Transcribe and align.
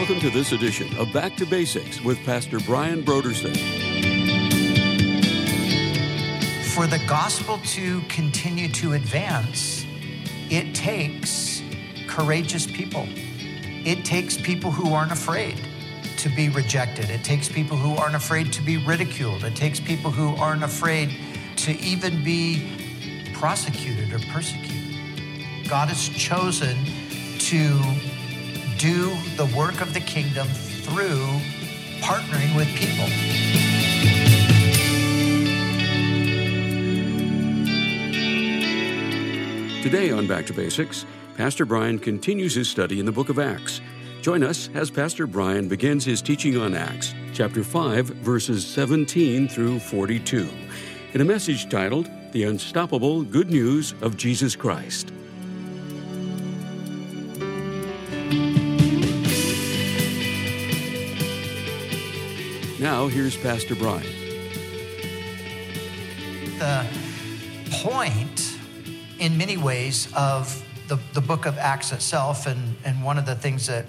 Welcome 0.00 0.20
to 0.20 0.30
this 0.30 0.52
edition 0.52 0.96
of 0.96 1.12
Back 1.12 1.36
to 1.36 1.44
Basics 1.44 2.00
with 2.00 2.16
Pastor 2.24 2.58
Brian 2.60 3.02
Brodersen. 3.02 3.54
For 6.74 6.86
the 6.86 6.98
gospel 7.06 7.58
to 7.64 8.00
continue 8.08 8.70
to 8.70 8.94
advance, 8.94 9.84
it 10.48 10.74
takes 10.74 11.60
courageous 12.08 12.66
people. 12.66 13.06
It 13.12 14.06
takes 14.06 14.38
people 14.38 14.70
who 14.70 14.94
aren't 14.94 15.12
afraid 15.12 15.60
to 16.16 16.30
be 16.30 16.48
rejected. 16.48 17.10
It 17.10 17.22
takes 17.22 17.50
people 17.50 17.76
who 17.76 17.94
aren't 17.96 18.16
afraid 18.16 18.54
to 18.54 18.62
be 18.62 18.78
ridiculed. 18.78 19.44
It 19.44 19.54
takes 19.54 19.80
people 19.80 20.10
who 20.10 20.34
aren't 20.42 20.64
afraid 20.64 21.14
to 21.56 21.72
even 21.72 22.24
be 22.24 23.30
prosecuted 23.34 24.14
or 24.14 24.18
persecuted. 24.32 24.96
God 25.68 25.88
has 25.88 26.08
chosen 26.08 26.78
to 27.40 27.78
do 28.80 29.14
the 29.36 29.44
work 29.54 29.82
of 29.82 29.92
the 29.92 30.00
kingdom 30.00 30.48
through 30.48 31.26
partnering 32.00 32.56
with 32.56 32.66
people. 32.68 33.04
Today 39.82 40.10
on 40.10 40.26
Back 40.26 40.46
to 40.46 40.54
Basics, 40.54 41.04
Pastor 41.36 41.66
Brian 41.66 41.98
continues 41.98 42.54
his 42.54 42.70
study 42.70 43.00
in 43.00 43.04
the 43.04 43.12
book 43.12 43.28
of 43.28 43.38
Acts. 43.38 43.82
Join 44.22 44.42
us 44.42 44.70
as 44.72 44.90
Pastor 44.90 45.26
Brian 45.26 45.68
begins 45.68 46.02
his 46.02 46.22
teaching 46.22 46.56
on 46.56 46.74
Acts, 46.74 47.12
chapter 47.34 47.62
5, 47.62 48.06
verses 48.06 48.66
17 48.66 49.46
through 49.46 49.78
42, 49.78 50.48
in 51.12 51.20
a 51.20 51.24
message 51.24 51.68
titled 51.68 52.08
The 52.32 52.44
Unstoppable 52.44 53.24
Good 53.24 53.50
News 53.50 53.92
of 54.00 54.16
Jesus 54.16 54.56
Christ. 54.56 55.12
Now, 62.80 63.08
here's 63.08 63.36
Pastor 63.36 63.74
Brian. 63.74 64.06
The 66.58 66.86
point, 67.72 68.56
in 69.18 69.36
many 69.36 69.58
ways, 69.58 70.10
of 70.16 70.64
the, 70.88 70.98
the 71.12 71.20
book 71.20 71.44
of 71.44 71.58
Acts 71.58 71.92
itself, 71.92 72.46
and, 72.46 72.78
and 72.82 73.04
one 73.04 73.18
of 73.18 73.26
the 73.26 73.34
things 73.34 73.66
that 73.66 73.84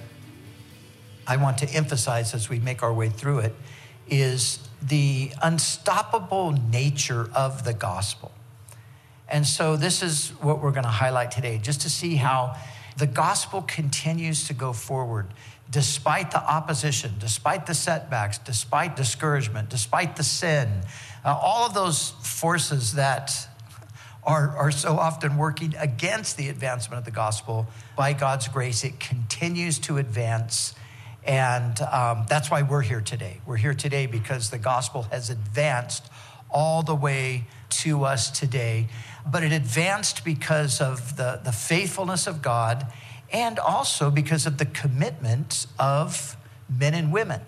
I 1.26 1.38
want 1.38 1.58
to 1.60 1.70
emphasize 1.70 2.34
as 2.34 2.50
we 2.50 2.60
make 2.60 2.84
our 2.84 2.94
way 2.94 3.08
through 3.08 3.40
it, 3.40 3.56
is 4.10 4.60
the 4.82 5.32
unstoppable 5.42 6.52
nature 6.52 7.30
of 7.34 7.64
the 7.64 7.74
gospel. 7.74 8.34
And 9.30 9.48
so, 9.48 9.78
this 9.78 10.04
is 10.04 10.32
what 10.42 10.62
we're 10.62 10.72
going 10.72 10.84
to 10.84 10.90
highlight 10.90 11.32
today, 11.32 11.60
just 11.64 11.80
to 11.84 11.90
see 11.90 12.18
how 12.18 12.58
the 12.98 13.08
gospel 13.08 13.62
continues 13.62 14.48
to 14.50 14.54
go 14.54 14.74
forward 14.74 15.28
despite 15.72 16.32
the 16.32 16.44
opposition, 16.44 17.14
despite 17.18 17.66
the 17.66 17.74
setbacks, 17.74 18.38
despite 18.38 18.96
discouragement, 18.96 19.70
despite 19.70 20.18
the 20.18 20.24
sin, 20.24 20.82
uh, 21.24 21.34
all 21.42 21.66
of 21.66 21.74
those 21.74 22.10
forces 22.22 22.94
that 22.94 23.48
are, 24.24 24.50
are 24.58 24.72
so 24.72 24.98
often 24.98 25.38
working 25.38 25.74
against 25.80 26.38
the 26.38 26.50
advancement 26.50 27.00
of 27.00 27.06
the 27.06 27.12
gospel, 27.12 27.68
by 27.96 28.14
God's 28.14 28.48
grace, 28.48 28.84
it 28.84 29.00
continues 29.00 29.80
to 29.80 29.98
advance. 29.98 30.76
And 31.24 31.80
um, 31.82 32.26
that's 32.28 32.52
why 32.52 32.64
we're 32.64 32.82
here 32.82 33.02
today. 33.02 33.40
We're 33.46 33.58
here 33.58 33.74
today 33.74 34.08
because 34.08 34.50
the 34.50 34.58
gospel 34.58 35.04
has 35.04 35.30
advanced 35.30 36.06
all 36.50 36.84
the 36.84 36.96
way 36.96 37.46
to 37.70 38.04
us 38.04 38.30
today. 38.30 38.88
But 39.26 39.44
it 39.44 39.52
advanced 39.52 40.26
because 40.26 40.82
of 40.82 41.16
the, 41.16 41.40
the 41.44 41.52
faithfulness 41.52 42.28
of 42.28 42.42
God 42.42 42.86
and 43.32 43.60
also 43.60 44.12
because 44.12 44.46
of 44.46 44.58
the 44.58 44.66
commitment 44.66 45.66
of 45.80 46.36
men 46.70 46.94
and 46.94 47.12
women. 47.12 47.42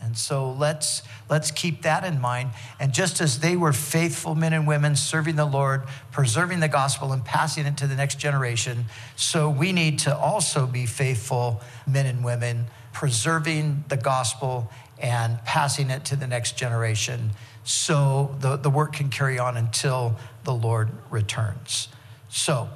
And 0.00 0.16
so 0.16 0.52
let's 0.52 1.02
let's 1.28 1.50
keep 1.50 1.82
that 1.82 2.04
in 2.04 2.20
mind. 2.20 2.50
And 2.78 2.92
just 2.92 3.20
as 3.20 3.40
they 3.40 3.56
were 3.56 3.72
faithful 3.72 4.34
men 4.34 4.52
and 4.52 4.66
women 4.66 4.94
serving 4.96 5.36
the 5.36 5.44
Lord, 5.44 5.82
preserving 6.12 6.60
the 6.60 6.68
gospel 6.68 7.12
and 7.12 7.24
passing 7.24 7.66
it 7.66 7.76
to 7.78 7.86
the 7.86 7.96
next 7.96 8.18
generation, 8.18 8.84
so 9.16 9.50
we 9.50 9.72
need 9.72 9.98
to 10.00 10.16
also 10.16 10.66
be 10.66 10.86
faithful 10.86 11.60
men 11.86 12.06
and 12.06 12.24
women, 12.24 12.66
preserving 12.92 13.84
the 13.88 13.96
gospel 13.96 14.70
and 14.98 15.44
passing 15.44 15.90
it 15.90 16.04
to 16.06 16.16
the 16.16 16.26
next 16.26 16.56
generation 16.56 17.30
so 17.64 18.34
the, 18.40 18.56
the 18.56 18.70
work 18.70 18.94
can 18.94 19.10
carry 19.10 19.38
on 19.38 19.56
until 19.56 20.16
the 20.44 20.54
Lord 20.54 20.88
returns. 21.10 21.88
So 22.30 22.68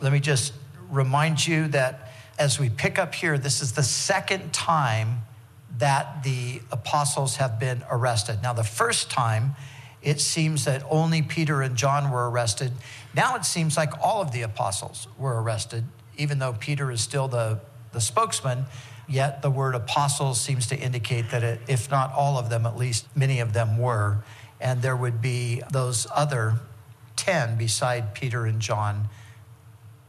let 0.00 0.12
me 0.12 0.18
just 0.18 0.52
remind 0.90 1.46
you 1.46 1.68
that 1.68 2.12
as 2.38 2.58
we 2.58 2.70
pick 2.70 2.98
up 2.98 3.14
here, 3.14 3.36
this 3.36 3.60
is 3.60 3.72
the 3.72 3.82
second 3.82 4.52
time 4.52 5.22
that 5.78 6.22
the 6.22 6.60
apostles 6.72 7.36
have 7.36 7.58
been 7.58 7.84
arrested. 7.90 8.40
Now, 8.42 8.52
the 8.52 8.64
first 8.64 9.10
time, 9.10 9.54
it 10.02 10.20
seems 10.20 10.64
that 10.64 10.82
only 10.88 11.22
Peter 11.22 11.62
and 11.62 11.76
John 11.76 12.10
were 12.10 12.30
arrested. 12.30 12.72
Now 13.14 13.34
it 13.36 13.44
seems 13.44 13.76
like 13.76 13.90
all 14.02 14.22
of 14.22 14.32
the 14.32 14.42
apostles 14.42 15.08
were 15.18 15.42
arrested, 15.42 15.84
even 16.16 16.38
though 16.38 16.52
Peter 16.52 16.90
is 16.90 17.00
still 17.00 17.28
the, 17.28 17.60
the 17.92 18.00
spokesman. 18.00 18.66
Yet 19.08 19.42
the 19.42 19.50
word 19.50 19.74
apostles 19.74 20.40
seems 20.40 20.66
to 20.68 20.76
indicate 20.76 21.30
that 21.30 21.42
it, 21.42 21.60
if 21.66 21.90
not 21.90 22.12
all 22.12 22.38
of 22.38 22.50
them, 22.50 22.66
at 22.66 22.76
least 22.76 23.06
many 23.16 23.40
of 23.40 23.52
them 23.52 23.78
were. 23.78 24.18
And 24.60 24.82
there 24.82 24.96
would 24.96 25.20
be 25.20 25.62
those 25.72 26.06
other 26.14 26.54
10 27.16 27.56
beside 27.56 28.14
Peter 28.14 28.46
and 28.46 28.60
John 28.60 29.08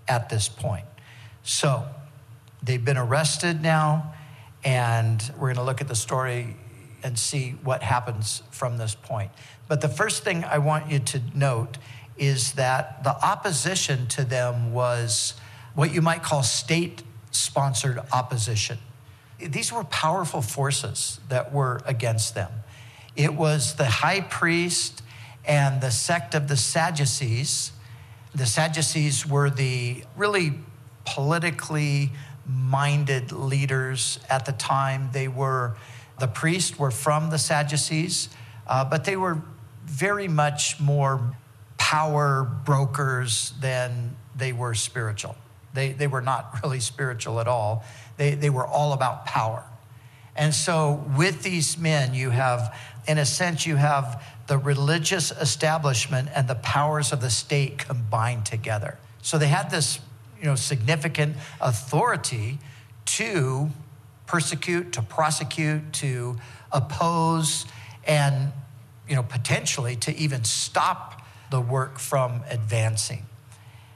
at 0.10 0.28
this 0.30 0.50
point. 0.50 0.86
So 1.44 1.86
they've 2.62 2.84
been 2.84 2.98
arrested 2.98 3.62
now, 3.62 4.14
and 4.64 5.22
we're 5.36 5.54
going 5.54 5.56
to 5.56 5.64
look 5.64 5.80
at 5.80 5.88
the 5.88 5.96
story 5.96 6.58
and 7.04 7.18
see 7.18 7.52
what 7.64 7.82
happens 7.82 8.44
from 8.52 8.78
this 8.78 8.96
point. 8.96 9.32
But 9.70 9.80
the 9.80 9.88
first 9.88 10.24
thing 10.24 10.44
I 10.44 10.58
want 10.58 10.92
you 10.92 11.00
to 11.00 11.22
note 11.34 11.78
is 12.18 12.54
that 12.54 13.04
the 13.04 13.16
opposition 13.24 14.08
to 14.08 14.26
them 14.26 14.74
was 14.74 15.36
what 15.76 15.94
you 15.94 16.02
might 16.02 16.24
call 16.24 16.44
state 16.44 17.04
sponsored 17.32 18.00
opposition. 18.12 18.80
These 19.40 19.72
were 19.72 19.86
powerful 19.86 20.42
forces 20.42 21.22
that 21.30 21.54
were 21.54 21.80
against 21.86 22.36
them. 22.36 22.52
It 23.16 23.34
was 23.34 23.76
the 23.76 23.86
high 23.86 24.22
priest 24.22 25.02
and 25.46 25.80
the 25.80 25.92
sect 25.92 26.36
of 26.36 26.50
the 26.50 26.58
Sadducees 26.58 27.72
the 28.34 28.46
Sadducees 28.46 29.26
were 29.26 29.50
the 29.50 30.04
really 30.16 30.54
politically 31.06 32.12
minded 32.48 33.32
leaders 33.32 34.20
at 34.30 34.46
the 34.46 34.52
time. 34.52 35.10
They 35.14 35.28
were, 35.28 35.76
the 36.20 36.28
priests 36.28 36.78
were 36.78 36.92
from 36.92 37.30
the 37.30 37.38
Sadducees, 37.38 38.30
uh, 38.68 38.86
but 38.86 39.06
they 39.06 39.16
were 39.16 39.42
very 39.86 40.28
much 40.28 40.80
more 40.80 41.36
power 41.78 42.44
brokers 42.44 43.54
than 43.60 44.16
they 44.36 44.54
were 44.54 44.74
spiritual. 44.74 45.36
They, 45.74 45.92
they 45.92 46.08
were 46.08 46.22
not 46.22 46.60
really 46.64 46.80
spiritual 46.80 47.40
at 47.40 47.48
all. 47.48 47.84
They, 48.18 48.36
they 48.36 48.50
were 48.50 48.66
all 48.66 48.94
about 48.94 49.26
power. 49.26 49.64
And 50.36 50.54
so, 50.54 51.06
with 51.18 51.44
these 51.44 51.78
men, 51.78 52.14
you 52.14 52.30
have, 52.30 52.76
in 53.08 53.18
a 53.18 53.26
sense, 53.26 53.66
you 53.66 53.76
have 53.76 54.24
the 54.48 54.58
religious 54.58 55.32
establishment 55.32 56.30
and 56.34 56.48
the 56.48 56.56
powers 56.56 57.12
of 57.12 57.22
the 57.22 57.30
state 57.30 57.78
combined 57.78 58.46
together. 58.46 58.98
So 59.22 59.38
they 59.38 59.48
had 59.48 59.70
this, 59.70 60.00
you 60.40 60.46
know, 60.46 60.56
significant 60.56 61.36
authority 61.62 62.58
to 63.06 63.70
persecute, 64.26 64.94
to 64.94 65.02
prosecute, 65.02 65.94
to 65.94 66.38
oppose, 66.72 67.66
and 68.06 68.52
you 69.08 69.16
know, 69.16 69.24
potentially 69.24 69.96
to 69.98 70.16
even 70.16 70.44
stop 70.44 71.22
the 71.50 71.60
work 71.60 71.98
from 72.00 72.44
advancing. 72.50 73.26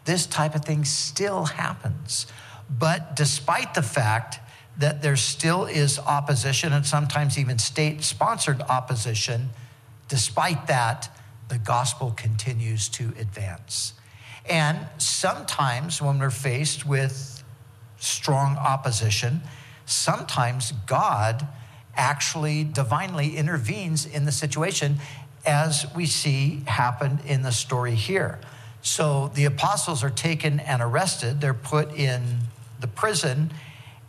This 0.06 0.26
type 0.26 0.56
of 0.56 0.66
thing 0.66 0.86
still 0.86 1.46
happens. 1.46 2.26
But 2.70 3.16
despite 3.16 3.76
the 3.76 3.84
fact 3.84 4.40
that 4.78 5.02
there 5.02 5.16
still 5.16 5.66
is 5.66 6.00
opposition 6.00 6.74
and 6.74 6.86
sometimes 6.86 7.38
even 7.38 7.60
state 7.60 8.04
sponsored 8.04 8.62
opposition, 8.62 9.50
Despite 10.14 10.68
that, 10.68 11.10
the 11.50 11.58
gospel 11.58 12.12
continues 12.12 12.90
to 12.90 13.14
advance. 13.20 13.94
And 14.48 14.78
sometimes 14.98 16.02
when 16.02 16.20
we're 16.20 16.30
faced 16.30 16.86
with 16.86 17.44
strong 17.98 18.58
opposition, 18.58 19.42
sometimes 19.86 20.74
God 20.86 21.48
actually 21.96 22.64
divinely 22.64 23.38
intervenes 23.38 24.06
in 24.06 24.26
the 24.26 24.32
situation, 24.32 24.98
as 25.46 25.86
we 25.96 26.06
see 26.06 26.64
happen 26.68 27.20
in 27.26 27.42
the 27.42 27.52
story 27.52 27.96
here. 27.96 28.40
So 28.82 29.32
the 29.34 29.46
apostles 29.46 30.04
are 30.04 30.10
taken 30.10 30.60
and 30.60 30.82
arrested, 30.82 31.40
they're 31.42 31.54
put 31.54 31.92
in 31.96 32.40
the 32.80 32.88
prison, 32.88 33.52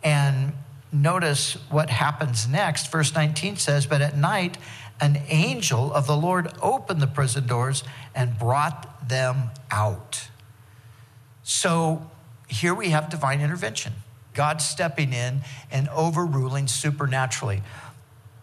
and 0.05 0.53
notice 0.93 1.57
what 1.69 1.89
happens 1.89 2.47
next. 2.47 2.91
Verse 2.91 3.13
19 3.13 3.57
says, 3.57 3.87
But 3.87 4.01
at 4.01 4.15
night, 4.15 4.57
an 5.01 5.21
angel 5.27 5.91
of 5.91 6.07
the 6.07 6.15
Lord 6.15 6.53
opened 6.61 7.01
the 7.01 7.07
prison 7.07 7.47
doors 7.47 7.83
and 8.13 8.37
brought 8.37 9.09
them 9.09 9.49
out. 9.71 10.29
So 11.43 12.09
here 12.47 12.73
we 12.73 12.89
have 12.89 13.09
divine 13.09 13.41
intervention. 13.41 13.93
God 14.33 14.61
stepping 14.61 15.11
in 15.11 15.41
and 15.71 15.89
overruling 15.89 16.67
supernaturally. 16.67 17.63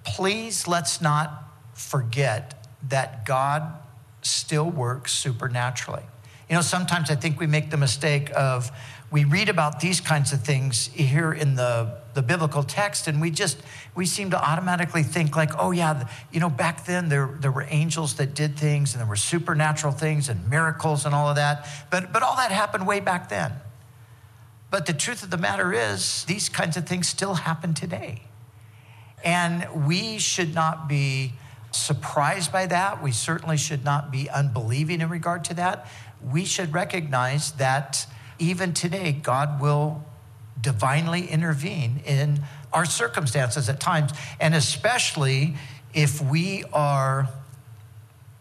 Please 0.04 0.66
let's 0.66 1.00
not 1.00 1.44
forget 1.74 2.66
that 2.88 3.24
God 3.24 3.72
still 4.22 4.68
works 4.68 5.12
supernaturally. 5.12 6.02
You 6.48 6.56
know, 6.56 6.62
sometimes 6.62 7.10
I 7.10 7.14
think 7.14 7.38
we 7.38 7.46
make 7.46 7.70
the 7.70 7.76
mistake 7.76 8.30
of 8.34 8.70
we 9.12 9.24
read 9.24 9.48
about 9.48 9.80
these 9.80 10.00
kinds 10.00 10.32
of 10.32 10.40
things 10.40 10.86
here 10.88 11.32
in 11.32 11.54
the, 11.54 11.98
the 12.14 12.22
biblical 12.22 12.62
text 12.62 13.06
and 13.06 13.20
we 13.20 13.30
just 13.30 13.58
we 13.94 14.06
seem 14.06 14.30
to 14.30 14.42
automatically 14.42 15.02
think 15.02 15.36
like 15.36 15.50
oh 15.58 15.70
yeah 15.70 16.08
you 16.32 16.40
know 16.40 16.50
back 16.50 16.86
then 16.86 17.08
there, 17.08 17.36
there 17.40 17.52
were 17.52 17.66
angels 17.68 18.14
that 18.14 18.34
did 18.34 18.56
things 18.56 18.94
and 18.94 19.00
there 19.00 19.08
were 19.08 19.14
supernatural 19.14 19.92
things 19.92 20.28
and 20.28 20.48
miracles 20.48 21.04
and 21.04 21.14
all 21.14 21.28
of 21.28 21.36
that 21.36 21.68
but 21.90 22.12
but 22.12 22.22
all 22.22 22.36
that 22.36 22.50
happened 22.50 22.86
way 22.86 23.00
back 23.00 23.28
then. 23.28 23.52
But 24.70 24.86
the 24.86 24.94
truth 24.94 25.22
of 25.22 25.30
the 25.30 25.36
matter 25.36 25.72
is 25.72 26.24
these 26.24 26.48
kinds 26.48 26.78
of 26.78 26.86
things 26.86 27.06
still 27.06 27.34
happen 27.34 27.74
today. 27.74 28.22
And 29.22 29.86
we 29.86 30.18
should 30.18 30.54
not 30.54 30.88
be 30.88 31.34
surprised 31.72 32.50
by 32.50 32.66
that. 32.66 33.02
We 33.02 33.12
certainly 33.12 33.58
should 33.58 33.84
not 33.84 34.10
be 34.10 34.30
unbelieving 34.30 35.02
in 35.02 35.10
regard 35.10 35.44
to 35.44 35.54
that. 35.54 35.86
We 36.24 36.46
should 36.46 36.72
recognize 36.72 37.52
that 37.52 38.06
even 38.38 38.72
today, 38.72 39.12
God 39.12 39.60
will 39.60 40.04
divinely 40.60 41.26
intervene 41.26 42.00
in 42.06 42.42
our 42.72 42.84
circumstances 42.84 43.68
at 43.68 43.80
times, 43.80 44.12
and 44.40 44.54
especially 44.54 45.54
if 45.92 46.20
we 46.20 46.64
are 46.72 47.28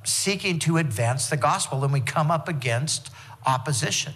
seeking 0.03 0.59
to 0.59 0.77
advance 0.77 1.29
the 1.29 1.37
gospel 1.37 1.83
and 1.83 1.93
we 1.93 1.99
come 1.99 2.31
up 2.31 2.47
against 2.47 3.11
opposition. 3.45 4.13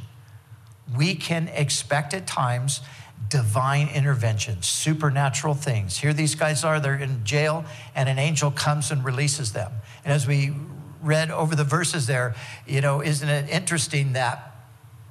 We 0.96 1.16
can 1.16 1.48
expect 1.50 2.14
at 2.14 2.28
times 2.28 2.82
divine 3.30 3.88
intervention, 3.90 4.62
supernatural 4.62 5.54
things. 5.54 5.98
Here 5.98 6.14
these 6.14 6.36
guys 6.36 6.64
are, 6.64 6.80
they're 6.80 6.96
in 6.96 7.24
jail, 7.24 7.66
and 7.96 8.08
an 8.08 8.20
angel 8.20 8.52
comes 8.52 8.92
and 8.92 9.04
releases 9.04 9.54
them. 9.54 9.72
And 10.04 10.14
as 10.14 10.28
we 10.28 10.54
read 11.02 11.32
over 11.32 11.56
the 11.56 11.64
verses 11.64 12.08
there, 12.08 12.36
you 12.68 12.82
know, 12.82 13.02
isn't 13.02 13.28
it 13.28 13.50
interesting 13.50 14.14
that 14.14 14.55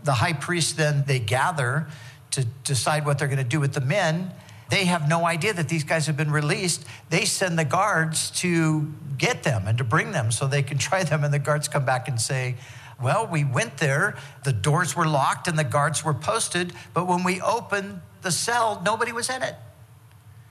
the 0.04 0.12
high 0.14 0.32
priest 0.32 0.76
then 0.76 1.04
they 1.06 1.18
gather 1.18 1.88
to 2.32 2.44
decide 2.64 3.06
what 3.06 3.18
they're 3.18 3.28
going 3.28 3.38
to 3.38 3.44
do 3.44 3.60
with 3.60 3.72
the 3.72 3.80
men. 3.80 4.32
They 4.70 4.86
have 4.86 5.08
no 5.08 5.24
idea 5.24 5.52
that 5.54 5.68
these 5.68 5.84
guys 5.84 6.06
have 6.06 6.16
been 6.16 6.30
released. 6.30 6.84
They 7.10 7.24
send 7.24 7.58
the 7.58 7.64
guards 7.64 8.30
to 8.42 8.92
get 9.18 9.42
them 9.42 9.66
and 9.66 9.78
to 9.78 9.84
bring 9.84 10.12
them 10.12 10.30
so 10.30 10.46
they 10.46 10.62
can 10.62 10.78
try 10.78 11.04
them. 11.04 11.24
And 11.24 11.32
the 11.32 11.38
guards 11.38 11.68
come 11.68 11.84
back 11.84 12.08
and 12.08 12.20
say, 12.20 12.56
Well, 13.00 13.26
we 13.26 13.44
went 13.44 13.78
there, 13.78 14.16
the 14.42 14.52
doors 14.52 14.96
were 14.96 15.06
locked 15.06 15.48
and 15.48 15.58
the 15.58 15.64
guards 15.64 16.04
were 16.04 16.14
posted, 16.14 16.72
but 16.92 17.06
when 17.06 17.24
we 17.24 17.40
opened 17.40 18.00
the 18.22 18.32
cell, 18.32 18.82
nobody 18.84 19.12
was 19.12 19.30
in 19.30 19.42
it. 19.42 19.54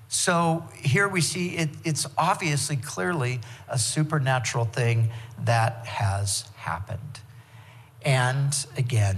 So 0.07 0.63
here 0.77 1.07
we 1.07 1.21
see 1.21 1.57
it, 1.57 1.69
it's 1.83 2.05
obviously 2.17 2.75
clearly 2.75 3.41
a 3.67 3.79
supernatural 3.79 4.65
thing 4.65 5.09
that 5.43 5.87
has 5.87 6.45
happened. 6.55 7.19
And 8.05 8.55
again, 8.77 9.17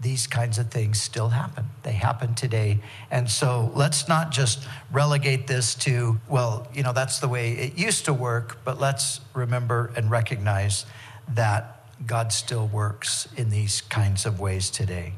these 0.00 0.26
kinds 0.26 0.58
of 0.58 0.70
things 0.70 1.00
still 1.00 1.30
happen. 1.30 1.66
They 1.82 1.92
happen 1.92 2.34
today. 2.34 2.80
And 3.10 3.30
so 3.30 3.72
let's 3.74 4.08
not 4.08 4.30
just 4.30 4.66
relegate 4.92 5.46
this 5.46 5.74
to, 5.76 6.20
well, 6.28 6.68
you 6.74 6.82
know, 6.82 6.92
that's 6.92 7.20
the 7.20 7.28
way 7.28 7.52
it 7.52 7.78
used 7.78 8.04
to 8.06 8.12
work, 8.12 8.58
but 8.64 8.80
let's 8.80 9.20
remember 9.34 9.92
and 9.96 10.10
recognize 10.10 10.84
that 11.28 11.86
God 12.06 12.32
still 12.32 12.66
works 12.66 13.28
in 13.36 13.50
these 13.50 13.80
kinds 13.80 14.26
of 14.26 14.40
ways 14.40 14.68
today. 14.68 15.14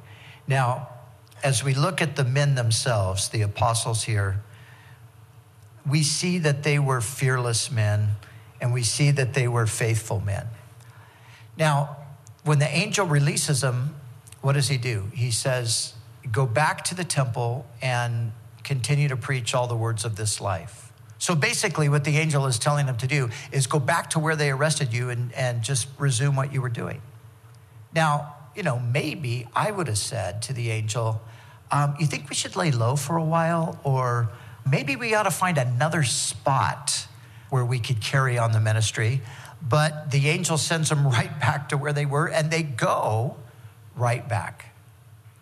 Now, 0.46 0.88
as 1.42 1.64
we 1.64 1.74
look 1.74 2.00
at 2.00 2.16
the 2.16 2.24
men 2.24 2.54
themselves, 2.54 3.28
the 3.28 3.42
apostles 3.42 4.04
here, 4.04 4.42
we 5.88 6.02
see 6.02 6.38
that 6.38 6.62
they 6.62 6.78
were 6.78 7.00
fearless 7.00 7.70
men 7.70 8.10
and 8.60 8.72
we 8.72 8.82
see 8.82 9.10
that 9.10 9.34
they 9.34 9.48
were 9.48 9.66
faithful 9.66 10.20
men. 10.20 10.46
Now, 11.56 11.96
when 12.44 12.58
the 12.58 12.68
angel 12.68 13.06
releases 13.06 13.60
them, 13.60 13.96
what 14.40 14.52
does 14.52 14.68
he 14.68 14.76
do? 14.76 15.10
He 15.14 15.30
says, 15.30 15.94
Go 16.30 16.44
back 16.44 16.82
to 16.84 16.94
the 16.94 17.04
temple 17.04 17.66
and 17.80 18.32
continue 18.64 19.06
to 19.08 19.16
preach 19.16 19.54
all 19.54 19.68
the 19.68 19.76
words 19.76 20.04
of 20.04 20.16
this 20.16 20.40
life. 20.40 20.92
So 21.18 21.34
basically, 21.34 21.88
what 21.88 22.04
the 22.04 22.18
angel 22.18 22.46
is 22.46 22.58
telling 22.58 22.86
them 22.86 22.96
to 22.98 23.06
do 23.06 23.30
is 23.52 23.66
go 23.66 23.78
back 23.78 24.10
to 24.10 24.18
where 24.18 24.36
they 24.36 24.50
arrested 24.50 24.92
you 24.92 25.08
and, 25.08 25.32
and 25.34 25.62
just 25.62 25.88
resume 25.98 26.36
what 26.36 26.52
you 26.52 26.60
were 26.60 26.68
doing. 26.68 27.00
Now, 27.94 28.34
you 28.54 28.62
know, 28.62 28.78
maybe 28.78 29.46
I 29.54 29.70
would 29.70 29.86
have 29.86 29.98
said 29.98 30.42
to 30.42 30.52
the 30.52 30.70
angel, 30.70 31.22
um, 31.70 31.94
You 31.98 32.06
think 32.06 32.28
we 32.28 32.34
should 32.34 32.56
lay 32.56 32.70
low 32.70 32.96
for 32.96 33.16
a 33.16 33.24
while? 33.24 33.78
Or 33.84 34.28
maybe 34.68 34.96
we 34.96 35.14
ought 35.14 35.24
to 35.24 35.30
find 35.30 35.58
another 35.58 36.02
spot 36.02 37.06
where 37.50 37.64
we 37.64 37.78
could 37.78 38.00
carry 38.00 38.36
on 38.36 38.52
the 38.52 38.60
ministry. 38.60 39.22
But 39.66 40.10
the 40.10 40.28
angel 40.28 40.58
sends 40.58 40.90
them 40.90 41.06
right 41.08 41.40
back 41.40 41.70
to 41.70 41.76
where 41.76 41.92
they 41.92 42.06
were, 42.06 42.26
and 42.26 42.50
they 42.50 42.62
go 42.62 43.36
right 43.96 44.28
back. 44.28 44.74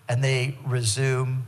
And 0.08 0.22
they 0.22 0.56
resume 0.64 1.46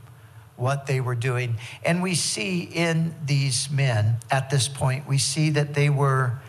what 0.57 0.87
they 0.87 1.01
were 1.01 1.15
doing. 1.15 1.57
And 1.85 2.03
we 2.03 2.15
see 2.15 2.63
in 2.63 3.15
these 3.25 3.71
men 3.71 4.17
at 4.31 4.51
this 4.51 4.69
point, 4.69 5.07
we 5.07 5.19
see 5.19 5.51
that 5.51 5.75
they 5.75 5.91
were 5.91 6.41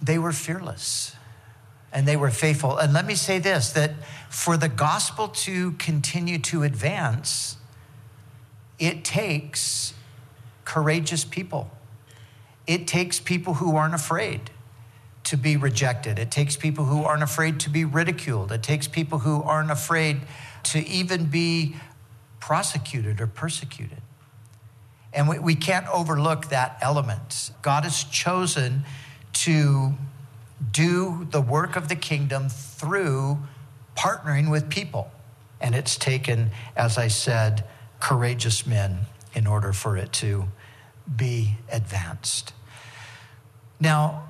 they 0.00 0.18
were 0.18 0.32
fearless 0.32 1.14
and 1.92 2.08
they 2.08 2.16
were 2.16 2.30
faithful. 2.30 2.76
And 2.76 2.92
let 2.92 3.06
me 3.06 3.14
say 3.14 3.38
this 3.38 3.70
that 3.72 3.92
for 4.28 4.56
the 4.56 4.68
gospel 4.68 5.28
to 5.28 5.72
continue 5.72 6.38
to 6.40 6.62
advance, 6.64 7.56
it 8.78 9.04
takes 9.04 9.94
courageous 10.64 11.24
people. 11.24 11.70
It 12.66 12.86
takes 12.86 13.20
people 13.20 13.54
who 13.54 13.76
aren't 13.76 13.94
afraid 13.94 14.50
to 15.24 15.36
be 15.36 15.56
rejected. 15.56 16.18
It 16.18 16.30
takes 16.30 16.56
people 16.56 16.84
who 16.84 17.04
aren't 17.04 17.22
afraid 17.22 17.60
to 17.60 17.70
be 17.70 17.84
ridiculed. 17.84 18.52
It 18.52 18.62
takes 18.62 18.88
people 18.88 19.20
who 19.20 19.42
aren't 19.42 19.70
afraid 19.70 20.22
to 20.64 20.86
even 20.86 21.26
be 21.26 21.76
prosecuted 22.40 23.20
or 23.20 23.26
persecuted. 23.26 24.02
And 25.12 25.28
we, 25.28 25.38
we 25.38 25.54
can't 25.54 25.86
overlook 25.88 26.48
that 26.48 26.78
element. 26.80 27.50
God 27.62 27.84
has 27.84 28.04
chosen 28.04 28.84
to 29.34 29.94
do 30.70 31.26
the 31.30 31.40
work 31.40 31.76
of 31.76 31.88
the 31.88 31.96
kingdom 31.96 32.48
through 32.48 33.38
partnering 33.96 34.50
with 34.50 34.68
people. 34.68 35.10
And 35.60 35.74
it's 35.74 35.96
taken, 35.96 36.50
as 36.76 36.98
I 36.98 37.08
said, 37.08 37.64
courageous 38.00 38.66
men 38.66 39.00
in 39.34 39.46
order 39.46 39.72
for 39.72 39.96
it 39.96 40.12
to 40.14 40.46
be 41.14 41.56
advanced. 41.70 42.52
Now, 43.78 44.24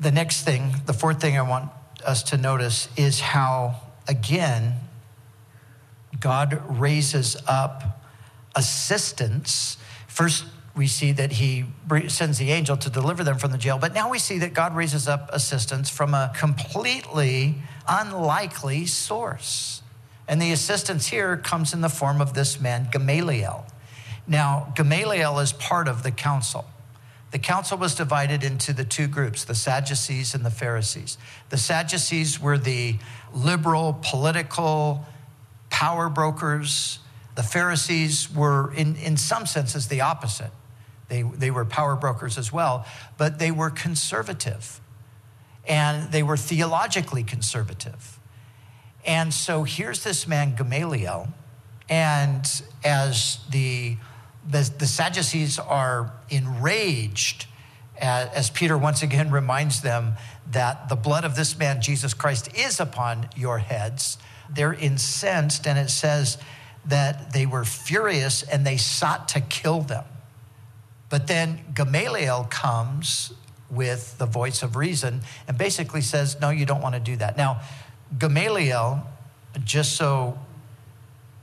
the 0.00 0.10
next 0.10 0.44
thing, 0.44 0.74
the 0.86 0.94
fourth 0.94 1.20
thing 1.20 1.38
I 1.38 1.42
want 1.42 1.70
us 2.04 2.22
to 2.24 2.38
notice 2.38 2.88
is 2.96 3.20
how, 3.20 3.76
again, 4.08 4.74
God 6.18 6.62
raises 6.68 7.36
up 7.46 8.02
assistance. 8.56 9.76
First, 10.08 10.46
we 10.74 10.86
see 10.86 11.12
that 11.12 11.32
he 11.32 11.66
sends 12.08 12.38
the 12.38 12.50
angel 12.50 12.76
to 12.78 12.88
deliver 12.88 13.22
them 13.22 13.38
from 13.38 13.52
the 13.52 13.58
jail, 13.58 13.76
but 13.78 13.92
now 13.92 14.10
we 14.10 14.18
see 14.18 14.38
that 14.38 14.54
God 14.54 14.74
raises 14.74 15.06
up 15.06 15.28
assistance 15.32 15.90
from 15.90 16.14
a 16.14 16.32
completely 16.34 17.56
unlikely 17.86 18.86
source. 18.86 19.82
And 20.26 20.40
the 20.40 20.52
assistance 20.52 21.08
here 21.08 21.36
comes 21.36 21.74
in 21.74 21.82
the 21.82 21.88
form 21.88 22.20
of 22.20 22.32
this 22.32 22.60
man, 22.60 22.88
Gamaliel. 22.90 23.66
Now, 24.26 24.72
Gamaliel 24.76 25.40
is 25.40 25.52
part 25.52 25.88
of 25.88 26.02
the 26.04 26.10
council 26.10 26.64
the 27.30 27.38
council 27.38 27.78
was 27.78 27.94
divided 27.94 28.42
into 28.42 28.72
the 28.72 28.84
two 28.84 29.06
groups, 29.06 29.44
the 29.44 29.54
Sadducees 29.54 30.34
and 30.34 30.44
the 30.44 30.50
Pharisees. 30.50 31.16
The 31.50 31.58
Sadducees 31.58 32.40
were 32.40 32.58
the 32.58 32.96
liberal, 33.32 33.98
political 34.02 35.06
power 35.70 36.08
brokers. 36.08 36.98
The 37.36 37.44
Pharisees 37.44 38.32
were, 38.34 38.72
in, 38.74 38.96
in 38.96 39.16
some 39.16 39.46
senses, 39.46 39.86
the 39.86 40.00
opposite. 40.00 40.50
They, 41.08 41.22
they 41.22 41.50
were 41.50 41.64
power 41.64 41.96
brokers 41.96 42.36
as 42.36 42.52
well, 42.52 42.86
but 43.16 43.38
they 43.38 43.50
were 43.50 43.70
conservative 43.70 44.80
and 45.68 46.10
they 46.10 46.22
were 46.22 46.36
theologically 46.36 47.22
conservative. 47.22 48.18
And 49.06 49.32
so 49.32 49.64
here's 49.64 50.04
this 50.04 50.26
man, 50.26 50.54
Gamaliel, 50.56 51.28
and 51.88 52.44
as 52.84 53.38
the 53.50 53.96
the, 54.48 54.70
the 54.78 54.86
Sadducees 54.86 55.58
are 55.58 56.12
enraged 56.30 57.46
as 58.00 58.50
Peter 58.50 58.78
once 58.78 59.02
again 59.02 59.30
reminds 59.30 59.82
them 59.82 60.14
that 60.50 60.88
the 60.88 60.96
blood 60.96 61.24
of 61.24 61.36
this 61.36 61.58
man, 61.58 61.82
Jesus 61.82 62.14
Christ, 62.14 62.48
is 62.56 62.80
upon 62.80 63.28
your 63.36 63.58
heads. 63.58 64.18
They're 64.48 64.72
incensed, 64.72 65.66
and 65.66 65.78
it 65.78 65.90
says 65.90 66.38
that 66.86 67.32
they 67.32 67.46
were 67.46 67.64
furious 67.64 68.42
and 68.42 68.66
they 68.66 68.78
sought 68.78 69.28
to 69.28 69.40
kill 69.40 69.82
them. 69.82 70.04
But 71.10 71.26
then 71.26 71.60
Gamaliel 71.74 72.44
comes 72.50 73.32
with 73.70 74.16
the 74.18 74.26
voice 74.26 74.62
of 74.62 74.76
reason 74.76 75.20
and 75.46 75.58
basically 75.58 76.00
says, 76.00 76.40
No, 76.40 76.50
you 76.50 76.64
don't 76.64 76.80
want 76.80 76.94
to 76.94 77.00
do 77.00 77.16
that. 77.16 77.36
Now, 77.36 77.60
Gamaliel, 78.18 79.06
just 79.64 79.96
so 79.96 80.38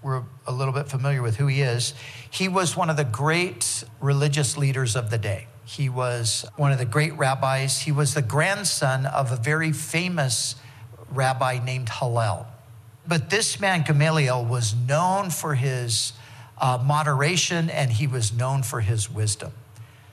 we're 0.07 0.23
a 0.47 0.53
little 0.53 0.73
bit 0.73 0.87
familiar 0.87 1.21
with 1.21 1.35
who 1.35 1.47
he 1.47 1.61
is. 1.61 1.93
He 2.29 2.47
was 2.47 2.77
one 2.77 2.89
of 2.89 2.95
the 2.95 3.03
great 3.03 3.83
religious 3.99 4.57
leaders 4.57 4.95
of 4.95 5.09
the 5.09 5.17
day. 5.17 5.47
He 5.65 5.89
was 5.89 6.45
one 6.55 6.71
of 6.71 6.77
the 6.77 6.85
great 6.85 7.17
rabbis. 7.17 7.79
He 7.79 7.91
was 7.91 8.13
the 8.13 8.21
grandson 8.21 9.05
of 9.05 9.33
a 9.33 9.35
very 9.35 9.73
famous 9.73 10.55
rabbi 11.11 11.59
named 11.61 11.89
Hillel. 11.89 12.47
But 13.05 13.29
this 13.29 13.59
man, 13.59 13.83
Gamaliel, 13.85 14.45
was 14.45 14.73
known 14.73 15.29
for 15.29 15.55
his 15.55 16.13
uh, 16.57 16.81
moderation 16.81 17.69
and 17.69 17.91
he 17.91 18.07
was 18.07 18.31
known 18.31 18.63
for 18.63 18.79
his 18.79 19.11
wisdom. 19.11 19.51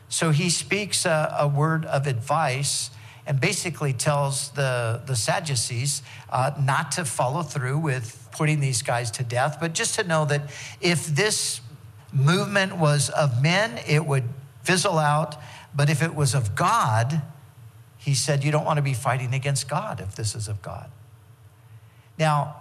So 0.09 0.33
he 0.33 0.51
speaks 0.51 1.07
a, 1.07 1.37
a 1.39 1.47
word 1.47 1.85
of 1.85 2.09
advice 2.09 2.91
and 3.27 3.41
basically 3.41 3.93
tells 3.93 4.51
the, 4.51 5.03
the 5.07 5.17
Sadducees 5.17 6.03
uh, 6.31 6.53
not 6.61 6.93
to 6.93 7.05
follow 7.05 7.43
through 7.43 7.79
with 7.79 8.29
putting 8.33 8.61
these 8.61 8.83
guys 8.83 9.11
to 9.13 9.23
death, 9.23 9.59
but 9.61 9.73
just 9.73 9.95
to 9.95 10.05
know 10.05 10.25
that 10.27 10.51
if 10.81 11.07
this 11.07 11.61
movement 12.13 12.77
was 12.77 13.11
of 13.11 13.43
men, 13.43 13.81
it 13.87 14.05
would 14.05 14.25
fizzle 14.63 14.99
out. 14.99 15.37
But 15.75 15.91
if 15.91 16.03
it 16.03 16.15
was 16.15 16.35
of 16.35 16.55
God, 16.55 17.23
he 17.97 18.15
said, 18.15 18.45
you 18.45 18.53
don't 18.53 18.65
want 18.65 18.77
to 18.77 18.83
be 18.83 18.95
fighting 18.95 19.35
against 19.35 19.69
God 19.69 20.01
if 20.01 20.15
this 20.15 20.35
is 20.35 20.47
of 20.49 20.61
God. 20.63 20.91
Now, 22.19 22.57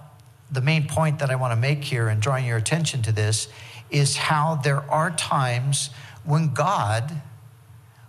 the 0.52 0.62
main 0.62 0.88
point 0.88 1.20
that 1.20 1.30
I 1.30 1.36
want 1.36 1.52
to 1.52 1.60
make 1.60 1.84
here 1.84 2.08
and 2.08 2.22
drawing 2.22 2.46
your 2.46 2.58
attention 2.58 3.02
to 3.04 3.12
this 3.12 3.48
is 3.90 4.16
how 4.16 4.56
there 4.56 4.90
are 4.90 5.12
times 5.12 5.90
when 6.24 6.54
God 6.54 7.22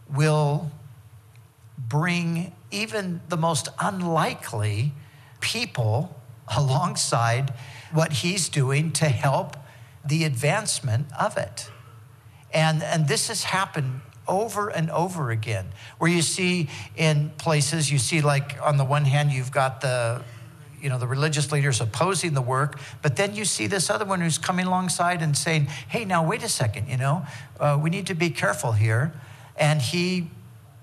will 0.09 0.71
bring 1.79 2.53
even 2.71 3.21
the 3.29 3.37
most 3.37 3.69
unlikely 3.79 4.93
people 5.41 6.21
alongside 6.57 7.53
what 7.93 8.13
he's 8.13 8.49
doing 8.49 8.93
to 8.93 9.07
help 9.07 9.57
the 10.05 10.25
advancement 10.25 11.07
of 11.19 11.37
it. 11.37 11.71
And, 12.53 12.83
and 12.83 13.09
this 13.09 13.29
has 13.29 13.45
happened 13.45 14.01
over 14.27 14.69
and 14.69 14.91
over 14.91 15.31
again, 15.31 15.67
where 15.99 16.11
you 16.11 16.23
see 16.23 16.69
in 16.97 17.31
places, 17.37 17.91
you 17.91 17.99
see, 17.99 18.21
like, 18.21 18.57
on 18.63 18.77
the 18.77 18.85
one 18.85 19.05
hand, 19.05 19.33
you've 19.33 19.53
got 19.53 19.81
the 19.81 20.23
you 20.81 20.91
know 20.91 20.99
the 20.99 21.07
religious 21.07 21.51
leaders 21.51 21.81
opposing 21.81 22.35
the 22.35 22.43
work 22.43 22.79
but 23.01 23.17
then 23.17 23.35
you 23.35 23.47
see 23.47 23.67
this 23.67 23.89
other 23.89 24.05
one 24.05 24.21
who's 24.21 24.37
coming 24.37 24.67
alongside 24.67 25.23
and 25.23 25.35
saying 25.35 25.67
hey 25.89 26.05
now 26.05 26.23
wait 26.23 26.43
a 26.43 26.49
second 26.49 26.87
you 26.89 26.99
know 26.99 27.25
uh, 27.59 27.79
we 27.81 27.89
need 27.89 28.07
to 28.07 28.15
be 28.15 28.29
careful 28.29 28.73
here 28.73 29.11
and 29.57 29.81
he 29.81 30.29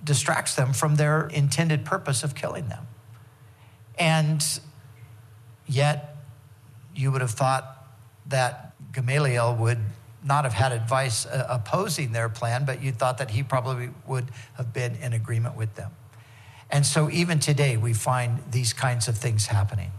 distracts 0.04 0.56
them 0.56 0.74
from 0.74 0.96
their 0.96 1.28
intended 1.28 1.86
purpose 1.86 2.24
of 2.24 2.36
killing 2.36 2.68
them 2.70 2.88
and 4.00 4.60
yet 5.68 6.18
you 6.96 7.12
would 7.12 7.22
have 7.22 7.32
thought 7.32 7.88
that 8.26 8.74
gamaliel 8.92 9.56
would 9.56 9.80
not 10.24 10.44
have 10.44 10.54
had 10.54 10.72
advice 10.72 11.26
uh, 11.26 11.46
opposing 11.50 12.12
their 12.12 12.30
plan 12.30 12.66
but 12.66 12.82
you 12.82 12.92
thought 12.92 13.18
that 13.18 13.32
he 13.32 13.44
probably 13.44 13.90
would 14.08 14.26
have 14.56 14.74
been 14.74 14.96
in 14.96 15.14
agreement 15.14 15.56
with 15.56 15.76
them 15.76 15.92
and 16.72 16.86
so 16.86 17.10
even 17.10 17.40
today, 17.40 17.76
we 17.76 17.94
find 17.94 18.40
these 18.50 18.72
kinds 18.72 19.08
of 19.10 19.18
things 19.18 19.48
happening. 19.48 19.92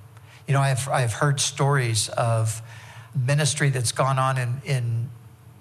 You 0.48 0.54
know, 0.54 0.60
I've, 0.60 0.88
I've 0.88 1.12
heard 1.12 1.38
stories 1.38 2.08
of 2.08 2.62
ministry 3.14 3.68
that's 3.68 3.92
gone 3.92 4.18
on 4.18 4.38
in, 4.38 4.62
in 4.64 5.10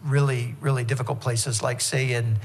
really, 0.03 0.55
really 0.61 0.85
difficult 0.85 1.19
places, 1.19 1.61
like, 1.61 1.81
say, 1.81 2.13
in, 2.13 2.37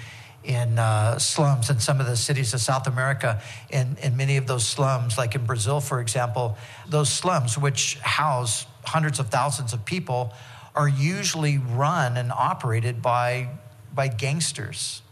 in 0.46 0.78
uh, 0.78 1.18
slums 1.18 1.68
in 1.70 1.80
some 1.80 2.00
of 2.00 2.06
the 2.06 2.16
cities 2.16 2.54
of 2.54 2.60
South 2.60 2.86
America. 2.86 3.42
In, 3.70 3.96
in 4.02 4.16
many 4.16 4.36
of 4.36 4.46
those 4.46 4.66
slums, 4.66 5.18
like 5.18 5.34
in 5.34 5.44
Brazil, 5.44 5.80
for 5.80 6.00
example, 6.00 6.56
those 6.88 7.10
slums, 7.10 7.58
which 7.58 7.98
house 7.98 8.66
hundreds 8.84 9.18
of 9.18 9.28
thousands 9.28 9.72
of 9.72 9.84
people, 9.84 10.32
are 10.74 10.88
usually 10.88 11.58
run 11.58 12.16
and 12.16 12.30
operated 12.30 13.02
by, 13.02 13.48
by 13.94 14.08
gangsters 14.08 15.02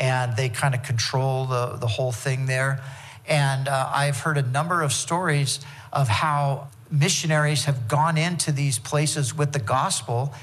and 0.00 0.34
they 0.34 0.48
kind 0.48 0.74
of 0.74 0.82
control 0.82 1.44
the, 1.46 1.76
the 1.76 1.86
whole 1.86 2.10
thing 2.10 2.46
there. 2.46 2.82
And 3.28 3.68
uh, 3.68 3.90
I've 3.94 4.18
heard 4.18 4.38
a 4.38 4.42
number 4.42 4.82
of 4.82 4.92
stories 4.92 5.60
of 5.92 6.08
how 6.08 6.68
missionaries 6.90 7.66
have 7.66 7.86
gone 7.86 8.16
into 8.16 8.50
these 8.50 8.78
places 8.78 9.36
with 9.36 9.52
the 9.52 9.58
gospel 9.60 10.34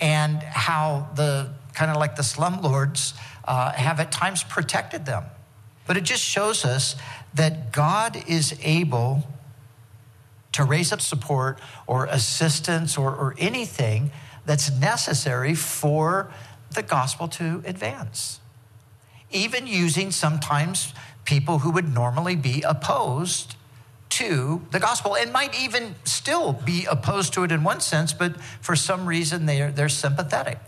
and 0.00 0.42
how 0.42 1.08
the 1.16 1.50
kind 1.74 1.90
of 1.90 1.96
like 1.96 2.16
the 2.16 2.22
slumlords 2.22 3.14
uh, 3.44 3.72
have 3.72 4.00
at 4.00 4.12
times 4.12 4.44
protected 4.44 5.06
them. 5.06 5.24
But 5.86 5.96
it 5.96 6.04
just 6.04 6.22
shows 6.22 6.64
us 6.64 6.96
that 7.34 7.72
God 7.72 8.22
is 8.28 8.58
able 8.62 9.24
to 10.52 10.64
raise 10.64 10.92
up 10.92 11.00
support 11.00 11.60
or 11.86 12.06
assistance 12.06 12.96
or, 12.96 13.10
or 13.10 13.34
anything 13.38 14.10
that's 14.44 14.70
necessary 14.70 15.54
for 15.54 16.30
the 16.74 16.82
gospel 16.82 17.28
to 17.28 17.62
advance 17.66 18.40
even 19.32 19.66
using 19.66 20.10
sometimes 20.10 20.92
people 21.24 21.60
who 21.60 21.70
would 21.70 21.92
normally 21.92 22.36
be 22.36 22.62
opposed 22.62 23.56
to 24.10 24.60
the 24.70 24.78
gospel 24.78 25.16
and 25.16 25.32
might 25.32 25.58
even 25.58 25.94
still 26.04 26.52
be 26.52 26.86
opposed 26.90 27.32
to 27.32 27.44
it 27.44 27.52
in 27.52 27.64
one 27.64 27.80
sense, 27.80 28.12
but 28.12 28.38
for 28.60 28.76
some 28.76 29.06
reason 29.06 29.46
they're, 29.46 29.72
they're 29.72 29.88
sympathetic. 29.88 30.58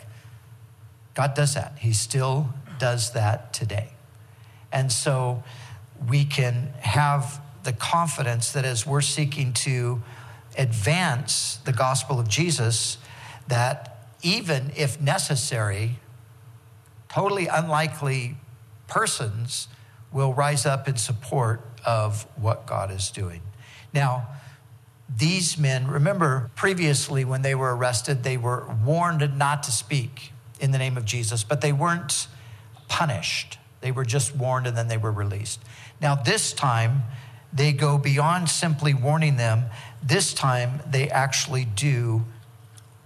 God 1.15 1.35
does 1.35 1.55
that. 1.55 1.79
He 1.79 1.93
still 1.93 2.53
does 2.79 3.13
that 3.13 3.53
today. 3.53 3.91
And 4.73 4.91
so 4.91 5.45
we 6.09 6.25
can 6.25 6.75
have 6.81 7.41
the 7.63 7.73
confidence 7.73 8.53
that 8.53 8.65
as 8.65 8.87
we're 8.87 9.01
seeking 9.01 9.53
to 9.53 10.03
advance 10.59 11.59
the 11.65 11.73
gospel 11.73 12.21
of 12.21 12.29
Jesus, 12.29 12.99
that 13.49 14.09
even 14.23 14.73
if 14.77 15.01
necessary, 15.01 15.99
totally 17.09 17.47
unlikely 17.47 18.37
persons 18.87 19.69
will 20.13 20.35
rise 20.35 20.67
up 20.67 20.89
in 20.89 20.97
support 20.97 21.61
of 21.87 22.27
what 22.37 22.67
God 22.67 22.91
is 22.91 23.11
doing. 23.11 23.41
Now, 23.93 24.29
these 25.09 25.59
men, 25.59 25.87
remember 25.87 26.51
previously 26.55 27.25
when 27.25 27.43
they 27.43 27.55
were 27.55 27.77
arrested, 27.77 28.25
they 28.25 28.37
were 28.37 28.67
warned 28.85 29.39
not 29.39 29.63
to 29.65 29.73
speak 29.73 30.33
in 30.65 30.71
the 30.71 30.79
name 30.79 30.97
of 30.97 31.05
Jesus, 31.05 31.45
but 31.45 31.61
they 31.61 31.73
weren't 31.73 32.27
punished. 32.89 33.59
They 33.83 33.93
were 33.93 34.05
just 34.05 34.35
warned 34.35 34.67
and 34.67 34.75
then 34.75 34.89
they 34.89 34.97
were 34.97 35.13
released. 35.13 35.61
Now, 36.01 36.15
this 36.15 36.55
time, 36.55 37.03
they 37.53 37.73
go 37.73 37.99
beyond 37.99 38.49
simply 38.49 38.95
warning 38.95 39.37
them. 39.37 39.67
This 40.03 40.33
time, 40.33 40.81
they 40.87 41.11
actually 41.11 41.67
do 41.67 42.25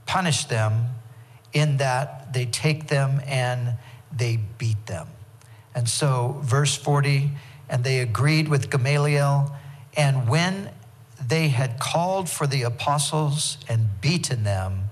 punish 0.06 0.44
them 0.44 0.86
in 1.52 1.78
that 1.78 2.32
they 2.32 2.46
take 2.46 2.86
them 2.86 3.20
and 3.26 3.74
they 4.16 4.38
beat 4.56 4.86
them. 4.86 5.08
And 5.74 5.88
so, 5.88 6.40
verse 6.42 6.76
40, 6.76 7.32
and 7.68 7.82
they 7.82 7.98
agreed 7.98 8.48
with 8.48 8.70
Gamaliel. 8.70 9.54
And 9.96 10.28
when 10.28 10.70
they 11.20 11.48
had 11.48 11.80
called 11.80 12.30
for 12.30 12.46
the 12.46 12.62
apostles 12.62 13.58
and 13.68 14.00
beaten 14.00 14.44
them, 14.44 14.87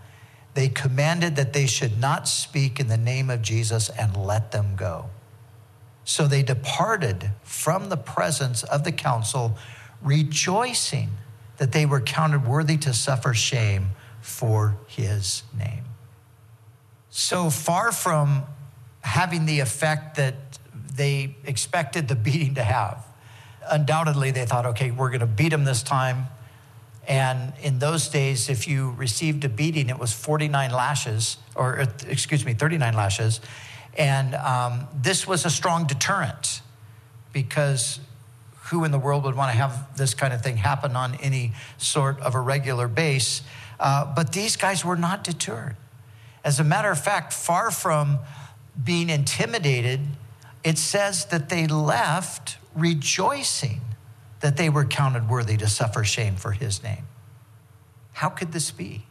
they 0.56 0.70
commanded 0.70 1.36
that 1.36 1.52
they 1.52 1.66
should 1.66 2.00
not 2.00 2.26
speak 2.26 2.80
in 2.80 2.88
the 2.88 2.96
name 2.96 3.28
of 3.28 3.42
Jesus 3.42 3.90
and 3.90 4.16
let 4.16 4.52
them 4.52 4.74
go. 4.74 5.10
So 6.02 6.26
they 6.26 6.42
departed 6.42 7.30
from 7.42 7.90
the 7.90 7.98
presence 7.98 8.62
of 8.62 8.82
the 8.82 8.90
council, 8.90 9.58
rejoicing 10.00 11.10
that 11.58 11.72
they 11.72 11.84
were 11.84 12.00
counted 12.00 12.46
worthy 12.46 12.78
to 12.78 12.94
suffer 12.94 13.34
shame 13.34 13.90
for 14.22 14.78
his 14.86 15.42
name. 15.56 15.84
So 17.10 17.50
far 17.50 17.92
from 17.92 18.44
having 19.02 19.44
the 19.44 19.60
effect 19.60 20.16
that 20.16 20.58
they 20.94 21.36
expected 21.44 22.08
the 22.08 22.16
beating 22.16 22.54
to 22.54 22.62
have. 22.62 23.04
Undoubtedly, 23.70 24.30
they 24.30 24.46
thought, 24.46 24.64
okay, 24.64 24.90
we're 24.90 25.10
going 25.10 25.20
to 25.20 25.26
beat 25.26 25.50
them 25.50 25.64
this 25.64 25.82
time. 25.82 26.28
And 27.08 27.52
in 27.62 27.78
those 27.78 28.08
days, 28.08 28.48
if 28.48 28.66
you 28.66 28.90
received 28.92 29.44
a 29.44 29.48
beating, 29.48 29.88
it 29.88 29.98
was 29.98 30.12
49 30.12 30.70
lashes, 30.72 31.36
or 31.54 31.80
uh, 31.80 31.86
excuse 32.08 32.44
me, 32.44 32.54
39 32.54 32.94
lashes. 32.94 33.40
And 33.96 34.34
um, 34.34 34.88
this 34.94 35.26
was 35.26 35.44
a 35.44 35.50
strong 35.50 35.86
deterrent 35.86 36.60
because 37.32 38.00
who 38.70 38.82
in 38.84 38.90
the 38.90 38.98
world 38.98 39.24
would 39.24 39.36
want 39.36 39.52
to 39.52 39.56
have 39.56 39.96
this 39.96 40.14
kind 40.14 40.32
of 40.32 40.42
thing 40.42 40.56
happen 40.56 40.96
on 40.96 41.14
any 41.16 41.52
sort 41.78 42.18
of 42.20 42.34
a 42.34 42.40
regular 42.40 42.88
base? 42.88 43.42
Uh, 43.78 44.12
but 44.14 44.32
these 44.32 44.56
guys 44.56 44.84
were 44.84 44.96
not 44.96 45.22
deterred. 45.22 45.76
As 46.44 46.58
a 46.58 46.64
matter 46.64 46.90
of 46.90 46.98
fact, 46.98 47.32
far 47.32 47.70
from 47.70 48.18
being 48.82 49.10
intimidated, 49.10 50.00
it 50.64 50.78
says 50.78 51.26
that 51.26 51.48
they 51.48 51.66
left 51.66 52.58
rejoicing 52.74 53.80
that 54.40 54.56
they 54.56 54.68
were 54.68 54.84
counted 54.84 55.28
worthy 55.28 55.56
to 55.56 55.66
suffer 55.66 56.04
shame 56.04 56.36
for 56.36 56.52
his 56.52 56.82
name. 56.82 57.06
How 58.12 58.28
could 58.28 58.52
this 58.52 58.70
be? 58.70 59.06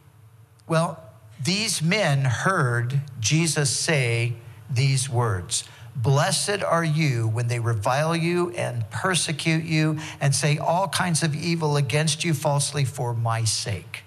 Well, 0.68 1.02
these 1.42 1.82
men 1.82 2.24
heard 2.24 3.02
Jesus 3.20 3.70
say 3.70 4.34
these 4.70 5.08
words 5.08 5.64
Blessed 5.94 6.62
are 6.62 6.84
you 6.84 7.26
when 7.26 7.48
they 7.48 7.58
revile 7.58 8.14
you 8.14 8.50
and 8.50 8.88
persecute 8.90 9.64
you 9.64 9.98
and 10.20 10.34
say 10.34 10.58
all 10.58 10.88
kinds 10.88 11.22
of 11.22 11.34
evil 11.34 11.76
against 11.78 12.22
you 12.22 12.34
falsely 12.34 12.84
for 12.84 13.14
my 13.14 13.44
sake. 13.44 14.02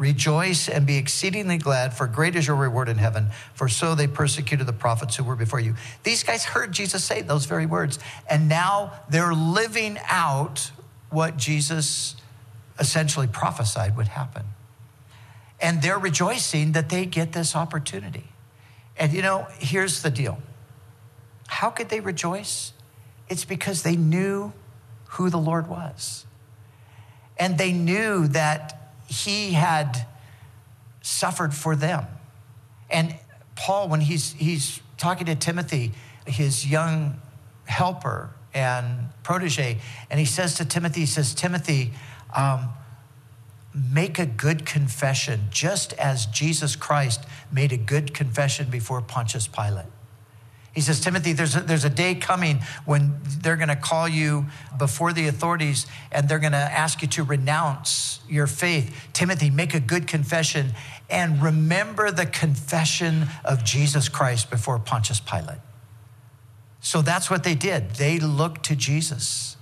Rejoice 0.00 0.66
and 0.66 0.86
be 0.86 0.96
exceedingly 0.96 1.58
glad, 1.58 1.92
for 1.92 2.06
great 2.06 2.34
is 2.34 2.46
your 2.46 2.56
reward 2.56 2.88
in 2.88 2.96
heaven, 2.96 3.26
for 3.52 3.68
so 3.68 3.94
they 3.94 4.06
persecuted 4.06 4.66
the 4.66 4.72
prophets 4.72 5.14
who 5.14 5.24
were 5.24 5.36
before 5.36 5.60
you. 5.60 5.74
These 6.04 6.22
guys 6.22 6.42
heard 6.42 6.72
Jesus 6.72 7.04
say 7.04 7.20
those 7.20 7.44
very 7.44 7.66
words, 7.66 7.98
and 8.26 8.48
now 8.48 8.94
they're 9.10 9.34
living 9.34 9.98
out 10.08 10.70
what 11.10 11.36
Jesus 11.36 12.16
essentially 12.78 13.26
prophesied 13.26 13.94
would 13.98 14.08
happen. 14.08 14.46
And 15.60 15.82
they're 15.82 15.98
rejoicing 15.98 16.72
that 16.72 16.88
they 16.88 17.04
get 17.04 17.32
this 17.32 17.54
opportunity. 17.54 18.24
And 18.96 19.12
you 19.12 19.20
know, 19.20 19.48
here's 19.58 20.00
the 20.00 20.10
deal 20.10 20.38
how 21.46 21.68
could 21.68 21.90
they 21.90 22.00
rejoice? 22.00 22.72
It's 23.28 23.44
because 23.44 23.82
they 23.82 23.96
knew 23.96 24.54
who 25.08 25.28
the 25.28 25.36
Lord 25.36 25.68
was. 25.68 26.24
And 27.38 27.58
they 27.58 27.72
knew 27.72 28.28
that 28.28 28.79
he 29.10 29.52
had 29.52 30.06
suffered 31.02 31.52
for 31.52 31.74
them. 31.74 32.06
And 32.88 33.16
Paul, 33.56 33.88
when 33.88 34.00
he's, 34.00 34.32
he's 34.32 34.80
talking 34.96 35.26
to 35.26 35.34
Timothy, 35.34 35.92
his 36.26 36.66
young 36.66 37.20
helper 37.64 38.30
and 38.54 39.08
protege, 39.22 39.78
and 40.10 40.20
he 40.20 40.26
says 40.26 40.54
to 40.54 40.64
Timothy, 40.64 41.00
he 41.00 41.06
says, 41.06 41.34
Timothy, 41.34 41.92
um, 42.34 42.70
make 43.74 44.18
a 44.18 44.26
good 44.26 44.64
confession, 44.64 45.48
just 45.50 45.92
as 45.94 46.26
Jesus 46.26 46.76
Christ 46.76 47.24
made 47.52 47.72
a 47.72 47.76
good 47.76 48.14
confession 48.14 48.70
before 48.70 49.00
Pontius 49.02 49.48
Pilate. 49.48 49.86
He 50.72 50.80
says, 50.80 51.00
Timothy, 51.00 51.32
there's 51.32 51.56
a, 51.56 51.60
there's 51.60 51.84
a 51.84 51.90
day 51.90 52.14
coming 52.14 52.60
when 52.84 53.18
they're 53.42 53.56
going 53.56 53.68
to 53.68 53.76
call 53.76 54.08
you 54.08 54.46
before 54.78 55.12
the 55.12 55.26
authorities 55.26 55.86
and 56.12 56.28
they're 56.28 56.38
going 56.38 56.52
to 56.52 56.58
ask 56.58 57.02
you 57.02 57.08
to 57.08 57.24
renounce 57.24 58.20
your 58.28 58.46
faith. 58.46 59.08
Timothy, 59.12 59.50
make 59.50 59.74
a 59.74 59.80
good 59.80 60.06
confession 60.06 60.72
and 61.08 61.42
remember 61.42 62.12
the 62.12 62.26
confession 62.26 63.26
of 63.44 63.64
Jesus 63.64 64.08
Christ 64.08 64.48
before 64.48 64.78
Pontius 64.78 65.18
Pilate. 65.18 65.58
So 66.80 67.02
that's 67.02 67.28
what 67.28 67.42
they 67.42 67.56
did. 67.56 67.90
They 67.96 68.20
looked 68.20 68.64
to 68.66 68.76
Jesus. 68.76 69.56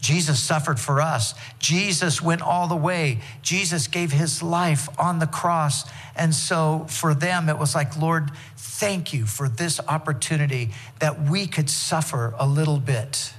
Jesus 0.00 0.40
suffered 0.40 0.78
for 0.78 1.00
us. 1.00 1.34
Jesus 1.58 2.22
went 2.22 2.40
all 2.40 2.68
the 2.68 2.76
way. 2.76 3.20
Jesus 3.42 3.88
gave 3.88 4.12
his 4.12 4.42
life 4.42 4.88
on 4.98 5.18
the 5.18 5.26
cross. 5.26 5.84
And 6.14 6.34
so 6.34 6.86
for 6.88 7.14
them, 7.14 7.48
it 7.48 7.58
was 7.58 7.74
like, 7.74 7.96
Lord, 7.96 8.30
thank 8.56 9.12
you 9.12 9.26
for 9.26 9.48
this 9.48 9.80
opportunity 9.88 10.70
that 11.00 11.22
we 11.22 11.46
could 11.46 11.68
suffer 11.68 12.34
a 12.38 12.46
little 12.46 12.78
bit. 12.78 13.32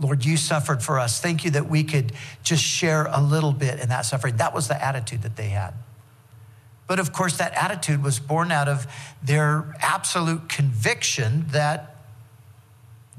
Lord, 0.00 0.24
you 0.24 0.38
suffered 0.38 0.82
for 0.82 0.98
us. 0.98 1.20
Thank 1.20 1.44
you 1.44 1.50
that 1.52 1.68
we 1.68 1.84
could 1.84 2.12
just 2.42 2.64
share 2.64 3.06
a 3.10 3.20
little 3.20 3.52
bit 3.52 3.78
in 3.78 3.90
that 3.90 4.06
suffering. 4.06 4.38
That 4.38 4.54
was 4.54 4.68
the 4.68 4.82
attitude 4.82 5.22
that 5.22 5.36
they 5.36 5.50
had. 5.50 5.74
But 6.86 6.98
of 6.98 7.12
course, 7.12 7.36
that 7.36 7.52
attitude 7.54 8.02
was 8.02 8.18
born 8.18 8.50
out 8.50 8.68
of 8.68 8.86
their 9.22 9.76
absolute 9.80 10.48
conviction 10.48 11.46
that 11.50 11.96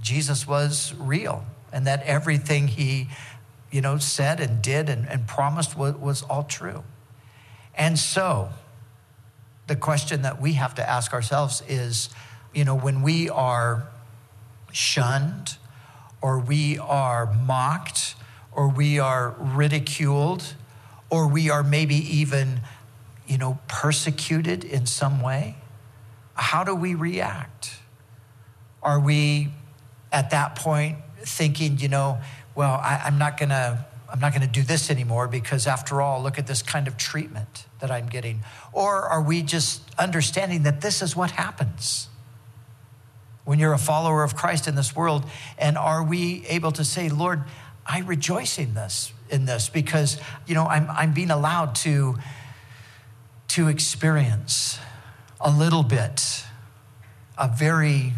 Jesus 0.02 0.48
was 0.48 0.94
real 0.98 1.46
and 1.74 1.88
that 1.88 2.04
everything 2.04 2.68
he, 2.68 3.10
you 3.72 3.82
know, 3.82 3.98
said 3.98 4.40
and 4.40 4.62
did 4.62 4.88
and, 4.88 5.10
and 5.10 5.28
promised 5.28 5.76
was, 5.76 5.96
was 5.96 6.22
all 6.22 6.44
true. 6.44 6.84
And 7.76 7.98
so, 7.98 8.50
the 9.66 9.76
question 9.76 10.22
that 10.22 10.40
we 10.40 10.54
have 10.54 10.76
to 10.76 10.88
ask 10.88 11.14
ourselves 11.14 11.64
is, 11.68 12.10
you 12.54 12.64
know, 12.64 12.76
when 12.76 13.02
we 13.02 13.30
are 13.30 13.88
shunned 14.72 15.58
or 16.22 16.40
we 16.40 16.78
are 16.78 17.34
mocked 17.34 18.16
or 18.52 18.70
we 18.70 19.00
are 19.00 19.36
ridiculed 19.40 20.54
or 21.10 21.28
we 21.28 21.50
are 21.50 21.64
maybe 21.64 21.96
even, 21.96 22.62
you 23.28 23.38
know, 23.38 23.58
persecuted 23.68 24.64
in 24.64 24.86
some 24.86 25.22
way, 25.22 25.56
how 26.36 26.64
do 26.64 26.76
we 26.76 26.94
react? 26.94 27.78
Are 28.84 29.00
we 29.00 29.50
at 30.12 30.30
that 30.30 30.56
point 30.56 30.98
thinking, 31.26 31.80
you 31.80 31.88
know, 31.88 32.20
well, 32.56 32.74
I, 32.74 33.02
am 33.06 33.18
not 33.18 33.38
gonna, 33.38 33.86
I'm 34.12 34.20
not 34.20 34.34
gonna 34.34 34.48
do 34.48 34.62
this 34.62 34.90
anymore 34.90 35.28
because 35.28 35.68
after 35.68 36.02
all, 36.02 36.22
look 36.22 36.38
at 36.38 36.48
this 36.48 36.62
kind 36.62 36.88
of 36.88 36.98
treatment 36.98 37.66
that 37.80 37.92
I'm 37.92 38.08
getting? 38.08 38.42
Or 38.72 39.02
are 39.02 39.22
we 39.22 39.42
just 39.42 39.82
understanding 39.98 40.64
that 40.64 40.82
this 40.82 41.02
is 41.02 41.16
what 41.16 41.32
happens? 41.32 42.08
When 43.46 43.60
you're 43.60 43.74
a 43.74 43.78
follower 43.78 44.24
of 44.24 44.36
Christ 44.36 44.68
in 44.68 44.76
this 44.76 44.96
world, 44.96 45.26
and 45.58 45.78
are 45.78 46.02
we 46.04 46.46
able 46.48 46.72
to 46.74 46.86
say, 46.86 47.10
Lord, 47.10 47.44
I 47.86 48.00
rejoice 48.00 48.58
in 48.58 48.74
this, 48.74 49.12
in 49.30 49.46
this 49.46 49.68
because 49.68 50.18
you 50.48 50.56
know 50.56 50.66
I'm, 50.66 50.90
I'm 50.90 51.14
being 51.14 51.32
allowed 51.32 51.76
to, 51.76 52.16
to 53.50 53.68
experience 53.68 54.80
a 55.42 55.52
little 55.52 55.84
bit, 55.84 56.46
a 57.38 57.50
very 57.50 58.14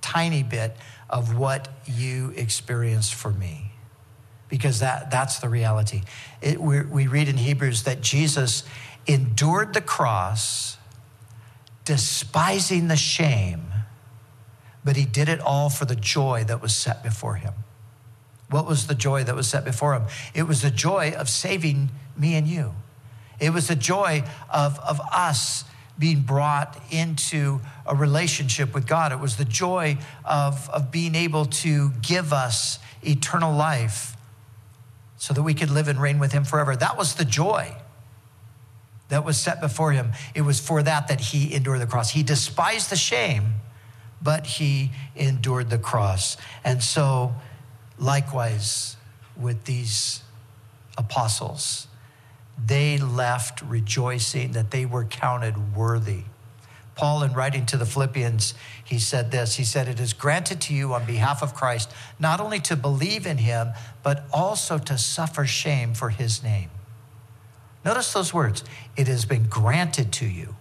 tiny 0.00 0.42
bit 0.42 0.76
of 1.12 1.36
what 1.36 1.68
you 1.86 2.32
experienced 2.36 3.14
for 3.14 3.30
me. 3.30 3.72
Because 4.48 4.80
that, 4.80 5.10
that's 5.10 5.38
the 5.38 5.48
reality. 5.48 6.02
It, 6.40 6.60
we 6.60 7.06
read 7.06 7.28
in 7.28 7.36
Hebrews 7.36 7.84
that 7.84 8.00
Jesus 8.00 8.64
endured 9.06 9.74
the 9.74 9.80
cross, 9.80 10.78
despising 11.84 12.88
the 12.88 12.96
shame, 12.96 13.66
but 14.84 14.96
he 14.96 15.04
did 15.04 15.28
it 15.28 15.40
all 15.40 15.70
for 15.70 15.84
the 15.84 15.94
joy 15.94 16.44
that 16.44 16.60
was 16.60 16.74
set 16.74 17.02
before 17.02 17.36
him. 17.36 17.54
What 18.50 18.66
was 18.66 18.86
the 18.86 18.94
joy 18.94 19.24
that 19.24 19.34
was 19.34 19.48
set 19.48 19.64
before 19.64 19.94
him? 19.94 20.04
It 20.34 20.42
was 20.42 20.62
the 20.62 20.70
joy 20.70 21.12
of 21.16 21.28
saving 21.28 21.90
me 22.16 22.34
and 22.34 22.46
you. 22.46 22.74
It 23.40 23.50
was 23.50 23.68
the 23.68 23.76
joy 23.76 24.24
of, 24.50 24.78
of 24.80 25.00
us 25.12 25.64
being 25.98 26.20
brought 26.20 26.80
into 26.90 27.60
a 27.86 27.94
relationship 27.94 28.74
with 28.74 28.86
God. 28.86 29.12
It 29.12 29.20
was 29.20 29.36
the 29.36 29.44
joy 29.44 29.98
of, 30.24 30.68
of 30.70 30.90
being 30.90 31.14
able 31.14 31.46
to 31.46 31.90
give 32.02 32.32
us 32.32 32.78
eternal 33.02 33.54
life 33.54 34.16
so 35.16 35.34
that 35.34 35.42
we 35.42 35.54
could 35.54 35.70
live 35.70 35.88
and 35.88 36.00
reign 36.00 36.18
with 36.18 36.32
Him 36.32 36.44
forever. 36.44 36.74
That 36.74 36.96
was 36.96 37.14
the 37.14 37.24
joy 37.24 37.76
that 39.08 39.24
was 39.24 39.36
set 39.36 39.60
before 39.60 39.92
Him. 39.92 40.12
It 40.34 40.40
was 40.40 40.58
for 40.58 40.82
that 40.82 41.08
that 41.08 41.20
He 41.20 41.54
endured 41.54 41.80
the 41.80 41.86
cross. 41.86 42.10
He 42.10 42.22
despised 42.22 42.90
the 42.90 42.96
shame, 42.96 43.54
but 44.20 44.46
He 44.46 44.90
endured 45.14 45.70
the 45.70 45.78
cross. 45.78 46.36
And 46.64 46.82
so, 46.82 47.34
likewise, 47.98 48.96
with 49.36 49.64
these 49.64 50.22
apostles, 50.96 51.86
they 52.64 52.98
left 52.98 53.62
rejoicing 53.62 54.52
that 54.52 54.70
they 54.70 54.86
were 54.86 55.04
counted 55.04 55.76
worthy. 55.76 56.24
Paul, 56.94 57.22
in 57.22 57.32
writing 57.32 57.64
to 57.66 57.76
the 57.76 57.86
Philippians, 57.86 58.54
he 58.84 58.98
said 58.98 59.30
this 59.30 59.56
He 59.56 59.64
said, 59.64 59.88
It 59.88 59.98
is 59.98 60.12
granted 60.12 60.60
to 60.62 60.74
you 60.74 60.92
on 60.92 61.06
behalf 61.06 61.42
of 61.42 61.54
Christ 61.54 61.90
not 62.18 62.40
only 62.40 62.60
to 62.60 62.76
believe 62.76 63.26
in 63.26 63.38
him, 63.38 63.70
but 64.02 64.24
also 64.32 64.78
to 64.78 64.98
suffer 64.98 65.46
shame 65.46 65.94
for 65.94 66.10
his 66.10 66.42
name. 66.42 66.70
Notice 67.84 68.12
those 68.12 68.32
words 68.32 68.62
it 68.96 69.08
has 69.08 69.24
been 69.24 69.44
granted 69.44 70.12
to 70.14 70.26
you. 70.26 70.56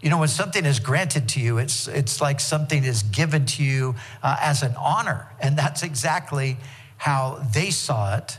You 0.00 0.10
know, 0.10 0.18
when 0.18 0.28
something 0.28 0.66
is 0.66 0.80
granted 0.80 1.28
to 1.30 1.40
you, 1.40 1.56
it's, 1.58 1.88
it's 1.88 2.20
like 2.20 2.38
something 2.38 2.84
is 2.84 3.02
given 3.02 3.46
to 3.46 3.64
you 3.64 3.94
uh, 4.22 4.36
as 4.38 4.62
an 4.62 4.74
honor. 4.76 5.28
And 5.40 5.56
that's 5.58 5.82
exactly 5.82 6.58
how 6.98 7.42
they 7.54 7.70
saw 7.70 8.16
it. 8.16 8.38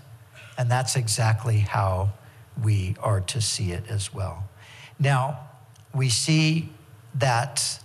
And 0.60 0.70
that's 0.70 0.96
exactly 0.96 1.60
how 1.60 2.10
we 2.62 2.96
are 3.02 3.22
to 3.22 3.42
see 3.42 3.72
it 3.72 3.84
as 3.90 4.14
well. 4.14 4.48
Now, 5.00 5.40
we 5.94 6.10
see 6.10 6.70
that 7.16 7.80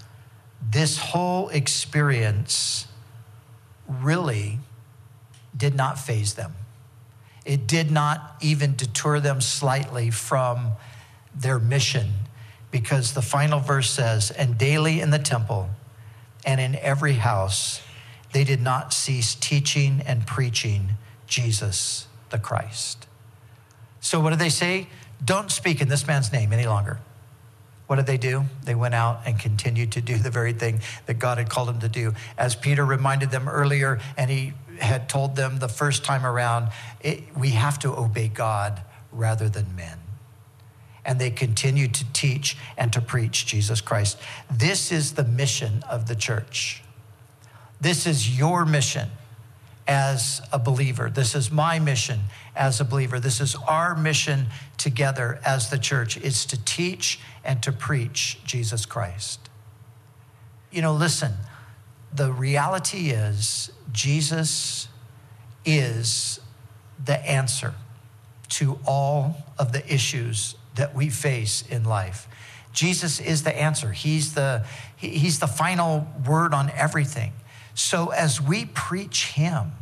this 0.71 0.99
whole 0.99 1.49
experience 1.49 2.87
really 3.89 4.59
did 5.57 5.75
not 5.75 5.99
faze 5.99 6.35
them. 6.35 6.55
It 7.45 7.67
did 7.67 7.91
not 7.91 8.37
even 8.41 8.77
deter 8.77 9.19
them 9.21 9.41
slightly 9.41 10.11
from 10.11 10.73
their 11.35 11.59
mission 11.59 12.11
because 12.71 13.15
the 13.15 13.23
final 13.23 13.61
verse 13.61 13.91
says, 13.91 14.31
And 14.31 14.59
daily 14.59 15.01
in 15.01 15.11
the 15.11 15.19
temple 15.19 15.71
and 16.45 16.61
in 16.61 16.77
every 16.77 17.15
house, 17.15 17.83
they 18.33 18.45
did 18.45 18.61
not 18.61 18.93
cease 18.93 19.35
teaching 19.35 20.03
and 20.07 20.27
preaching 20.27 20.91
Jesus 21.27 22.07
the 22.31 22.39
Christ. 22.39 23.07
So, 24.01 24.21
what 24.21 24.31
did 24.31 24.39
they 24.39 24.49
say? 24.49 24.89
Don't 25.25 25.51
speak 25.51 25.81
in 25.81 25.89
this 25.89 26.07
man's 26.07 26.33
name 26.33 26.53
any 26.53 26.67
longer. 26.67 26.99
What 27.87 27.97
did 27.97 28.07
they 28.07 28.19
do? 28.19 28.45
They 28.63 28.75
went 28.75 28.95
out 28.95 29.23
and 29.27 29.39
continued 29.39 29.93
to 29.93 30.01
do 30.01 30.17
the 30.17 30.31
very 30.31 30.53
thing 30.53 30.81
that 31.07 31.19
God 31.19 31.39
had 31.39 31.51
called 31.51 31.69
them 31.69 31.81
to 31.81 31.89
do. 31.89 32.15
As 32.39 32.55
Peter 32.55 32.85
reminded 32.85 33.31
them 33.31 33.49
earlier, 33.49 34.01
and 34.17 34.31
he 34.31 34.55
had 34.79 35.09
told 35.09 35.37
them 35.37 35.59
the 35.59 35.69
first 35.69 36.05
time 36.05 36.25
around, 36.25 36.69
it, 37.01 37.37
we 37.37 37.51
have 37.51 37.79
to 37.81 37.91
obey 37.91 38.29
God 38.29 38.83
rather 39.13 39.49
than 39.49 39.75
men. 39.75 39.99
And 41.05 41.19
they 41.19 41.31
continued 41.31 41.95
to 41.95 42.05
teach 42.13 42.57
and 42.79 42.93
to 42.93 43.01
preach 43.01 43.45
Jesus 43.45 43.81
Christ. 43.81 44.19
This 44.51 44.93
is 44.93 45.15
the 45.15 45.25
mission 45.25 45.83
of 45.91 46.07
the 46.07 46.15
church. 46.15 46.83
This 47.81 48.07
is 48.07 48.39
your 48.39 48.65
mission 48.65 49.09
as 49.91 50.41
a 50.53 50.59
believer. 50.59 51.11
This 51.11 51.35
is 51.35 51.51
my 51.51 51.81
mission 51.81 52.21
as 52.55 52.81
a 52.81 52.85
believer. 52.85 53.19
This 53.19 53.41
is 53.41 53.57
our 53.67 53.97
mission 53.97 54.47
together 54.79 55.41
as 55.45 55.69
the 55.69 55.79
church. 55.79 56.17
It's 56.19 56.47
to 56.47 56.65
teach 56.65 57.19
and 57.45 57.61
to 57.65 57.73
preach 57.73 58.39
Jesus 58.45 58.87
Christ. 58.87 59.51
You 60.71 60.81
know, 60.81 60.95
listen, 60.95 61.33
the 62.15 62.31
reality 62.31 63.11
is 63.11 63.73
Jesus 63.91 64.87
is 65.65 66.39
the 67.05 67.19
answer 67.29 67.75
to 68.51 68.79
all 68.87 69.45
of 69.59 69.73
the 69.73 69.85
issues 69.93 70.55
that 70.77 70.95
we 70.95 71.09
face 71.09 71.65
in 71.69 71.83
life. 71.83 72.29
Jesus 72.73 73.19
is 73.19 73.43
the 73.43 73.61
answer. 73.61 73.91
He's 73.91 74.35
the, 74.35 74.65
he's 74.97 75.41
the 75.41 75.49
final 75.49 76.07
word 76.25 76.55
on 76.55 76.71
everything. 76.77 77.33
So 77.81 78.09
as 78.09 78.43
we 78.43 78.67
preach 78.67 79.29
Him, 79.29 79.73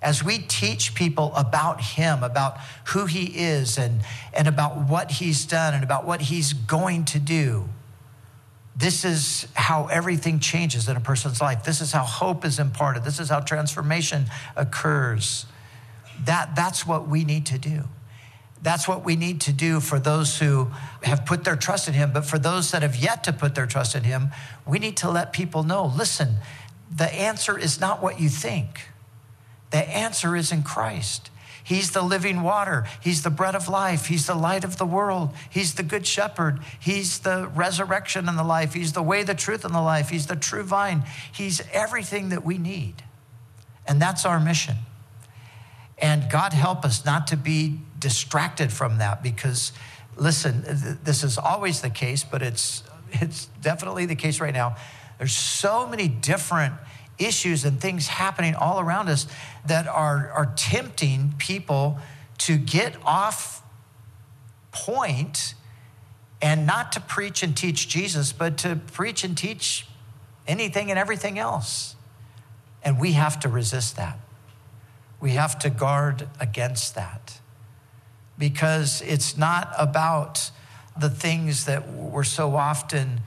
as 0.00 0.22
we 0.22 0.38
teach 0.38 0.94
people 0.94 1.34
about 1.34 1.80
Him, 1.80 2.22
about 2.22 2.58
who 2.86 3.06
He 3.06 3.24
is, 3.24 3.76
and, 3.76 4.02
and 4.32 4.46
about 4.46 4.88
what 4.88 5.10
He's 5.10 5.44
done, 5.44 5.74
and 5.74 5.82
about 5.82 6.06
what 6.06 6.22
He's 6.22 6.52
going 6.52 7.04
to 7.06 7.18
do, 7.18 7.68
this 8.76 9.04
is 9.04 9.48
how 9.54 9.88
everything 9.88 10.38
changes 10.38 10.88
in 10.88 10.96
a 10.96 11.00
person's 11.00 11.40
life. 11.40 11.64
This 11.64 11.80
is 11.80 11.90
how 11.90 12.04
hope 12.04 12.44
is 12.44 12.60
imparted. 12.60 13.02
This 13.02 13.18
is 13.18 13.28
how 13.28 13.40
transformation 13.40 14.26
occurs. 14.54 15.46
That, 16.24 16.54
that's 16.54 16.86
what 16.86 17.08
we 17.08 17.24
need 17.24 17.46
to 17.46 17.58
do. 17.58 17.82
That's 18.62 18.86
what 18.86 19.04
we 19.04 19.16
need 19.16 19.40
to 19.42 19.52
do 19.52 19.80
for 19.80 19.98
those 19.98 20.38
who 20.38 20.68
have 21.02 21.26
put 21.26 21.42
their 21.42 21.56
trust 21.56 21.88
in 21.88 21.94
Him. 21.94 22.12
But 22.12 22.24
for 22.24 22.38
those 22.38 22.70
that 22.70 22.82
have 22.82 22.94
yet 22.94 23.24
to 23.24 23.32
put 23.32 23.56
their 23.56 23.66
trust 23.66 23.96
in 23.96 24.04
Him, 24.04 24.30
we 24.64 24.78
need 24.78 24.96
to 24.98 25.10
let 25.10 25.32
people 25.32 25.64
know 25.64 25.84
listen, 25.84 26.36
the 26.94 27.12
answer 27.12 27.58
is 27.58 27.80
not 27.80 28.02
what 28.02 28.20
you 28.20 28.28
think, 28.28 28.88
the 29.70 29.88
answer 29.88 30.36
is 30.36 30.52
in 30.52 30.62
Christ. 30.62 31.30
He's 31.68 31.90
the 31.90 32.00
living 32.00 32.40
water. 32.40 32.86
He's 33.02 33.22
the 33.22 33.28
bread 33.28 33.54
of 33.54 33.68
life. 33.68 34.06
He's 34.06 34.26
the 34.26 34.34
light 34.34 34.64
of 34.64 34.78
the 34.78 34.86
world. 34.86 35.34
He's 35.50 35.74
the 35.74 35.82
good 35.82 36.06
shepherd. 36.06 36.60
He's 36.80 37.18
the 37.18 37.46
resurrection 37.54 38.26
and 38.26 38.38
the 38.38 38.42
life. 38.42 38.72
He's 38.72 38.94
the 38.94 39.02
way, 39.02 39.22
the 39.22 39.34
truth, 39.34 39.66
and 39.66 39.74
the 39.74 39.82
life. 39.82 40.08
He's 40.08 40.28
the 40.28 40.34
true 40.34 40.62
vine. 40.62 41.04
He's 41.30 41.60
everything 41.70 42.30
that 42.30 42.42
we 42.42 42.56
need. 42.56 43.02
And 43.86 44.00
that's 44.00 44.24
our 44.24 44.40
mission. 44.40 44.76
And 45.98 46.30
God 46.30 46.54
help 46.54 46.86
us 46.86 47.04
not 47.04 47.26
to 47.26 47.36
be 47.36 47.80
distracted 47.98 48.72
from 48.72 48.96
that 48.96 49.22
because, 49.22 49.72
listen, 50.16 50.64
this 51.04 51.22
is 51.22 51.36
always 51.36 51.82
the 51.82 51.90
case, 51.90 52.24
but 52.24 52.40
it's, 52.40 52.82
it's 53.12 53.44
definitely 53.60 54.06
the 54.06 54.16
case 54.16 54.40
right 54.40 54.54
now. 54.54 54.76
There's 55.18 55.32
so 55.32 55.86
many 55.86 56.08
different 56.08 56.74
issues 57.18 57.64
and 57.64 57.80
things 57.80 58.06
happening 58.06 58.54
all 58.54 58.80
around 58.80 59.08
us 59.08 59.26
that 59.66 59.86
are, 59.86 60.30
are 60.30 60.52
tempting 60.56 61.34
people 61.38 61.98
to 62.38 62.56
get 62.56 62.96
off 63.04 63.62
point 64.70 65.54
and 66.40 66.66
not 66.66 66.92
to 66.92 67.00
preach 67.00 67.42
and 67.42 67.56
teach 67.56 67.88
Jesus, 67.88 68.32
but 68.32 68.56
to 68.58 68.76
preach 68.92 69.24
and 69.24 69.36
teach 69.36 69.86
anything 70.46 70.90
and 70.90 70.98
everything 70.98 71.38
else. 71.38 71.96
And 72.84 72.98
we 73.00 73.12
have 73.12 73.40
to 73.40 73.48
resist 73.48 73.96
that. 73.96 74.18
We 75.20 75.32
have 75.32 75.58
to 75.60 75.70
guard 75.70 76.28
against 76.38 76.94
that 76.94 77.40
because 78.38 79.02
it's 79.02 79.36
not 79.36 79.72
about 79.76 80.52
the 80.98 81.10
things 81.10 81.64
that 81.64 81.92
we're 81.92 82.22
so 82.22 82.54
often 82.54 83.20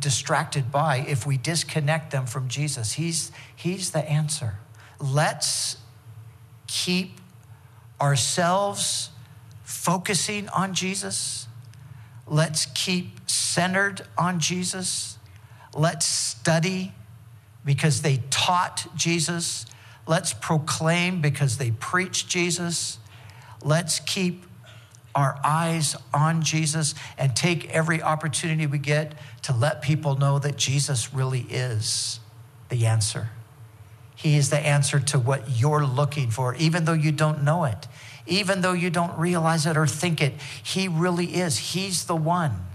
distracted 0.00 0.72
by 0.72 1.04
if 1.06 1.26
we 1.26 1.36
disconnect 1.36 2.10
them 2.10 2.26
from 2.26 2.48
Jesus. 2.48 2.92
He's, 2.92 3.30
he's 3.54 3.92
the 3.92 4.08
answer. 4.10 4.54
Let's 4.98 5.76
keep 6.66 7.20
ourselves 8.00 9.10
focusing 9.62 10.48
on 10.48 10.74
Jesus. 10.74 11.46
Let's 12.26 12.66
keep 12.66 13.28
centered 13.28 14.02
on 14.16 14.40
Jesus. 14.40 15.18
Let's 15.74 16.06
study 16.06 16.92
because 17.64 18.02
they 18.02 18.22
taught 18.30 18.86
Jesus. 18.96 19.66
Let's 20.06 20.32
proclaim 20.32 21.20
because 21.20 21.58
they 21.58 21.70
preached 21.72 22.28
Jesus. 22.28 22.98
Let's 23.62 24.00
keep 24.00 24.44
our 25.14 25.38
eyes 25.44 25.96
on 26.14 26.42
Jesus 26.42 26.94
and 27.18 27.34
take 27.34 27.68
every 27.70 28.02
opportunity 28.02 28.66
we 28.66 28.78
get 28.78 29.14
to 29.42 29.54
let 29.54 29.82
people 29.82 30.16
know 30.16 30.38
that 30.38 30.56
Jesus 30.56 31.12
really 31.12 31.46
is 31.50 32.20
the 32.68 32.86
answer. 32.86 33.30
He 34.14 34.36
is 34.36 34.50
the 34.50 34.58
answer 34.58 35.00
to 35.00 35.18
what 35.18 35.58
you're 35.58 35.84
looking 35.84 36.30
for, 36.30 36.54
even 36.56 36.84
though 36.84 36.92
you 36.92 37.10
don't 37.10 37.42
know 37.42 37.64
it, 37.64 37.88
even 38.26 38.60
though 38.60 38.74
you 38.74 38.90
don't 38.90 39.18
realize 39.18 39.66
it 39.66 39.76
or 39.76 39.86
think 39.86 40.20
it. 40.20 40.34
He 40.62 40.88
really 40.88 41.34
is. 41.36 41.58
He's 41.58 42.04
the 42.04 42.16
one. 42.16 42.66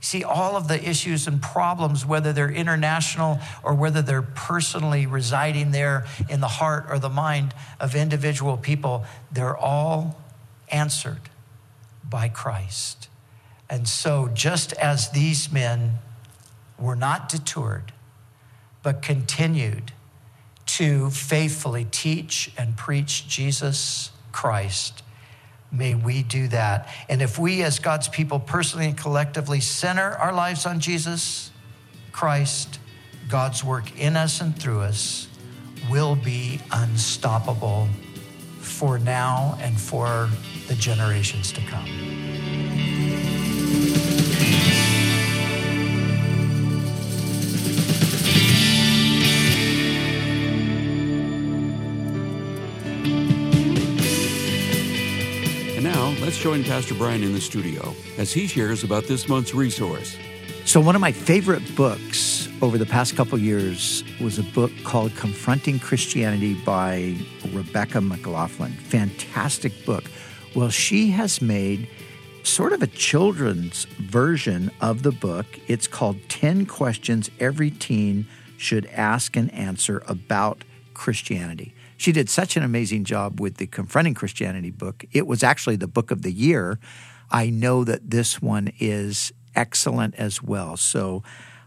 See, 0.00 0.22
all 0.22 0.56
of 0.56 0.68
the 0.68 0.86
issues 0.86 1.26
and 1.26 1.40
problems, 1.40 2.04
whether 2.04 2.34
they're 2.34 2.50
international 2.50 3.38
or 3.62 3.72
whether 3.72 4.02
they're 4.02 4.20
personally 4.20 5.06
residing 5.06 5.70
there 5.70 6.04
in 6.28 6.40
the 6.40 6.48
heart 6.48 6.86
or 6.90 6.98
the 6.98 7.08
mind 7.08 7.54
of 7.80 7.94
individual 7.94 8.58
people, 8.58 9.06
they're 9.32 9.56
all 9.56 10.20
answered 10.70 11.30
by 12.08 12.28
Christ. 12.28 13.08
And 13.68 13.88
so, 13.88 14.28
just 14.32 14.72
as 14.74 15.10
these 15.10 15.50
men 15.50 15.98
were 16.78 16.96
not 16.96 17.28
detoured, 17.28 17.92
but 18.82 19.02
continued 19.02 19.92
to 20.66 21.10
faithfully 21.10 21.86
teach 21.90 22.52
and 22.58 22.76
preach 22.76 23.26
Jesus 23.26 24.10
Christ, 24.32 25.02
may 25.72 25.94
we 25.94 26.22
do 26.22 26.48
that. 26.48 26.88
And 27.08 27.22
if 27.22 27.38
we, 27.38 27.62
as 27.62 27.78
God's 27.78 28.08
people, 28.08 28.38
personally 28.38 28.86
and 28.86 28.96
collectively 28.96 29.60
center 29.60 30.10
our 30.10 30.32
lives 30.32 30.66
on 30.66 30.80
Jesus 30.80 31.50
Christ, 32.12 32.78
God's 33.28 33.64
work 33.64 33.98
in 33.98 34.16
us 34.16 34.40
and 34.40 34.56
through 34.56 34.80
us 34.80 35.28
will 35.90 36.16
be 36.16 36.60
unstoppable 36.70 37.88
for 38.64 38.98
now 38.98 39.56
and 39.60 39.80
for 39.80 40.28
the 40.66 40.74
generations 40.74 41.52
to 41.52 41.60
come. 41.62 41.86
And 55.76 55.84
now, 55.84 56.14
let's 56.20 56.38
join 56.38 56.64
Pastor 56.64 56.94
Brian 56.94 57.22
in 57.22 57.32
the 57.32 57.40
studio 57.40 57.94
as 58.18 58.32
he 58.32 58.46
shares 58.46 58.82
about 58.84 59.04
this 59.04 59.28
month's 59.28 59.54
resource. 59.54 60.16
So, 60.64 60.80
one 60.80 60.94
of 60.94 61.00
my 61.00 61.12
favorite 61.12 61.76
books 61.76 62.33
over 62.64 62.78
the 62.78 62.86
past 62.86 63.14
couple 63.14 63.38
years 63.38 64.02
was 64.22 64.38
a 64.38 64.42
book 64.42 64.72
called 64.84 65.14
Confronting 65.16 65.78
Christianity 65.78 66.54
by 66.64 67.14
Rebecca 67.52 68.00
McLaughlin. 68.00 68.72
Fantastic 68.72 69.84
book. 69.84 70.04
Well, 70.56 70.70
she 70.70 71.10
has 71.10 71.42
made 71.42 71.86
sort 72.42 72.72
of 72.72 72.82
a 72.82 72.86
children's 72.86 73.84
version 73.84 74.70
of 74.80 75.02
the 75.02 75.12
book. 75.12 75.44
It's 75.68 75.86
called 75.86 76.16
10 76.30 76.64
Questions 76.64 77.30
Every 77.38 77.70
Teen 77.70 78.26
Should 78.56 78.86
Ask 78.86 79.36
and 79.36 79.52
Answer 79.52 80.02
About 80.06 80.64
Christianity. 80.94 81.74
She 81.98 82.12
did 82.12 82.30
such 82.30 82.56
an 82.56 82.62
amazing 82.62 83.04
job 83.04 83.40
with 83.40 83.58
the 83.58 83.66
Confronting 83.66 84.14
Christianity 84.14 84.70
book. 84.70 85.04
It 85.12 85.26
was 85.26 85.42
actually 85.42 85.76
the 85.76 85.86
book 85.86 86.10
of 86.10 86.22
the 86.22 86.32
year. 86.32 86.78
I 87.30 87.50
know 87.50 87.84
that 87.84 88.10
this 88.10 88.40
one 88.40 88.72
is 88.80 89.34
excellent 89.54 90.14
as 90.14 90.42
well. 90.42 90.78
So 90.78 91.22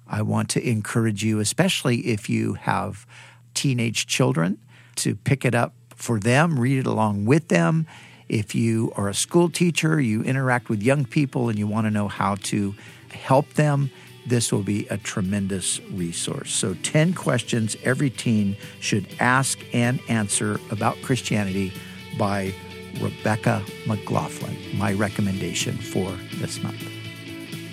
I 0.10 0.22
want 0.22 0.50
to 0.50 0.68
encourage 0.68 1.24
you, 1.24 1.40
especially 1.40 2.08
if 2.08 2.30
you 2.30 2.54
have 2.54 3.06
teenage 3.54 4.08
children, 4.08 4.58
to 4.98 5.16
pick 5.16 5.46
it 5.46 5.54
up 5.54 5.74
for 5.96 6.20
them, 6.20 6.60
read 6.60 6.80
it 6.80 6.88
along 6.88 7.26
with 7.26 7.50
them 7.50 7.88
if 8.30 8.54
you 8.54 8.92
are 8.96 9.08
a 9.08 9.14
school 9.14 9.50
teacher, 9.50 10.00
you 10.00 10.22
interact 10.24 10.70
with 10.70 10.84
young 10.84 11.06
people, 11.06 11.50
and 11.50 11.58
you 11.58 11.68
want 11.68 11.86
to 11.86 11.92
know 11.92 12.08
how 12.08 12.36
to 12.36 12.76
help 13.12 13.54
them, 13.54 13.90
this 14.26 14.52
will 14.52 14.64
be 14.64 14.86
a 14.88 14.98
tremendous 14.98 15.80
resource. 15.92 16.52
So, 16.52 16.74
10 16.84 17.14
questions 17.14 17.78
every 17.84 18.10
teen 18.10 18.58
should 18.82 19.08
ask 19.20 19.60
and 19.74 20.02
answer 20.10 20.60
about 20.70 21.02
Christianity 21.02 21.72
by 22.20 22.54
Rebecca 23.00 23.64
McLaughlin, 23.86 24.58
my 24.78 24.92
recommendation 24.94 25.78
for 25.78 26.12
this 26.40 26.62
month. 26.62 27.07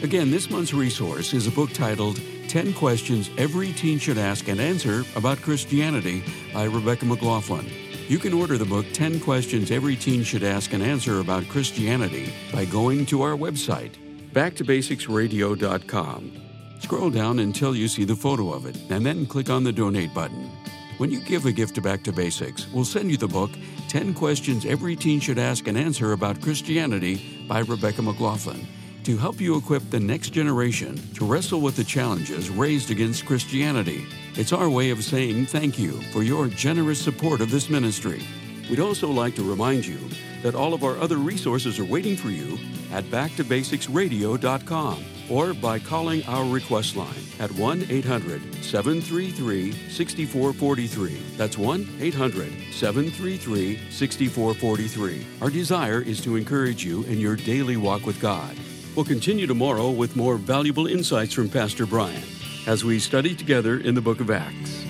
Again, 0.04 0.30
this 0.30 0.50
month's 0.50 0.74
resource 0.74 1.32
is 1.32 1.46
a 1.46 1.50
book 1.50 1.72
titled 1.72 2.20
10 2.48 2.74
Questions 2.74 3.30
Every 3.38 3.72
Teen 3.72 3.98
Should 3.98 4.18
Ask 4.18 4.48
and 4.48 4.60
Answer 4.60 5.02
About 5.16 5.40
Christianity 5.40 6.22
by 6.52 6.64
Rebecca 6.64 7.06
McLaughlin. 7.06 7.64
You 8.06 8.18
can 8.18 8.34
order 8.34 8.58
the 8.58 8.66
book 8.66 8.84
10 8.92 9.20
Questions 9.20 9.70
Every 9.70 9.96
Teen 9.96 10.22
Should 10.22 10.42
Ask 10.42 10.74
and 10.74 10.82
Answer 10.82 11.20
About 11.20 11.48
Christianity 11.48 12.30
by 12.52 12.66
going 12.66 13.06
to 13.06 13.22
our 13.22 13.32
website, 13.32 13.92
backtobasicsradio.com. 14.34 16.32
Scroll 16.80 17.08
down 17.08 17.38
until 17.38 17.74
you 17.74 17.88
see 17.88 18.04
the 18.04 18.14
photo 18.14 18.52
of 18.52 18.66
it, 18.66 18.76
and 18.90 19.06
then 19.06 19.24
click 19.24 19.48
on 19.48 19.64
the 19.64 19.72
donate 19.72 20.12
button. 20.12 20.50
When 20.98 21.10
you 21.10 21.20
give 21.20 21.46
a 21.46 21.52
gift 21.52 21.76
to 21.76 21.80
Back 21.80 22.02
to 22.02 22.12
Basics, 22.12 22.70
we'll 22.74 22.84
send 22.84 23.10
you 23.10 23.16
the 23.16 23.26
book 23.26 23.52
10 23.88 24.12
Questions 24.12 24.66
Every 24.66 24.96
Teen 24.96 25.18
Should 25.18 25.38
Ask 25.38 25.66
and 25.66 25.78
Answer 25.78 26.12
About 26.12 26.42
Christianity 26.42 27.46
by 27.48 27.60
Rebecca 27.60 28.02
McLaughlin 28.02 28.66
to 29.04 29.18
help 29.18 29.40
you 29.40 29.56
equip 29.56 29.88
the 29.90 30.00
next 30.00 30.30
generation 30.30 30.96
to 31.14 31.26
wrestle 31.26 31.60
with 31.60 31.76
the 31.76 31.84
challenges 31.84 32.48
raised 32.48 32.90
against 32.90 33.26
Christianity. 33.26 34.06
It's 34.34 34.52
our 34.52 34.68
way 34.68 34.90
of 34.90 35.04
saying 35.04 35.46
thank 35.46 35.78
you 35.78 35.92
for 36.12 36.22
your 36.22 36.48
generous 36.48 37.00
support 37.00 37.40
of 37.40 37.50
this 37.50 37.68
ministry. 37.68 38.22
We'd 38.70 38.80
also 38.80 39.10
like 39.10 39.34
to 39.36 39.48
remind 39.48 39.86
you 39.86 39.98
that 40.42 40.54
all 40.54 40.72
of 40.72 40.84
our 40.84 40.96
other 40.98 41.18
resources 41.18 41.78
are 41.78 41.84
waiting 41.84 42.16
for 42.16 42.30
you 42.30 42.58
at 42.92 43.04
backtobasicsradio.com 43.04 45.04
or 45.30 45.54
by 45.54 45.78
calling 45.78 46.22
our 46.24 46.44
request 46.46 46.96
line 46.96 47.14
at 47.40 47.50
1 47.52 47.86
800 47.90 48.64
733 48.64 49.72
6443. 49.90 51.22
That's 51.36 51.58
1 51.58 51.88
800 52.00 52.52
733 52.72 53.80
6443. 53.90 55.26
Our 55.42 55.50
desire 55.50 56.00
is 56.00 56.22
to 56.22 56.36
encourage 56.36 56.84
you 56.84 57.02
in 57.04 57.18
your 57.18 57.36
daily 57.36 57.76
walk 57.76 58.06
with 58.06 58.18
God. 58.20 58.56
We'll 58.96 59.04
continue 59.04 59.48
tomorrow 59.48 59.90
with 59.90 60.14
more 60.14 60.36
valuable 60.36 60.86
insights 60.86 61.32
from 61.32 61.48
Pastor 61.48 61.84
Brian 61.84 62.22
as 62.66 62.84
we 62.84 63.00
study 63.00 63.34
together 63.34 63.80
in 63.80 63.94
the 63.94 64.00
book 64.00 64.20
of 64.20 64.30
Acts. 64.30 64.84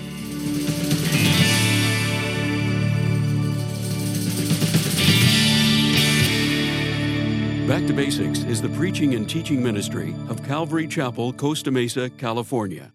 Back 7.67 7.87
to 7.87 7.93
Basics 7.93 8.43
is 8.43 8.61
the 8.61 8.69
preaching 8.69 9.15
and 9.15 9.27
teaching 9.27 9.63
ministry 9.63 10.15
of 10.29 10.43
Calvary 10.43 10.87
Chapel, 10.87 11.33
Costa 11.33 11.71
Mesa, 11.71 12.11
California. 12.11 12.94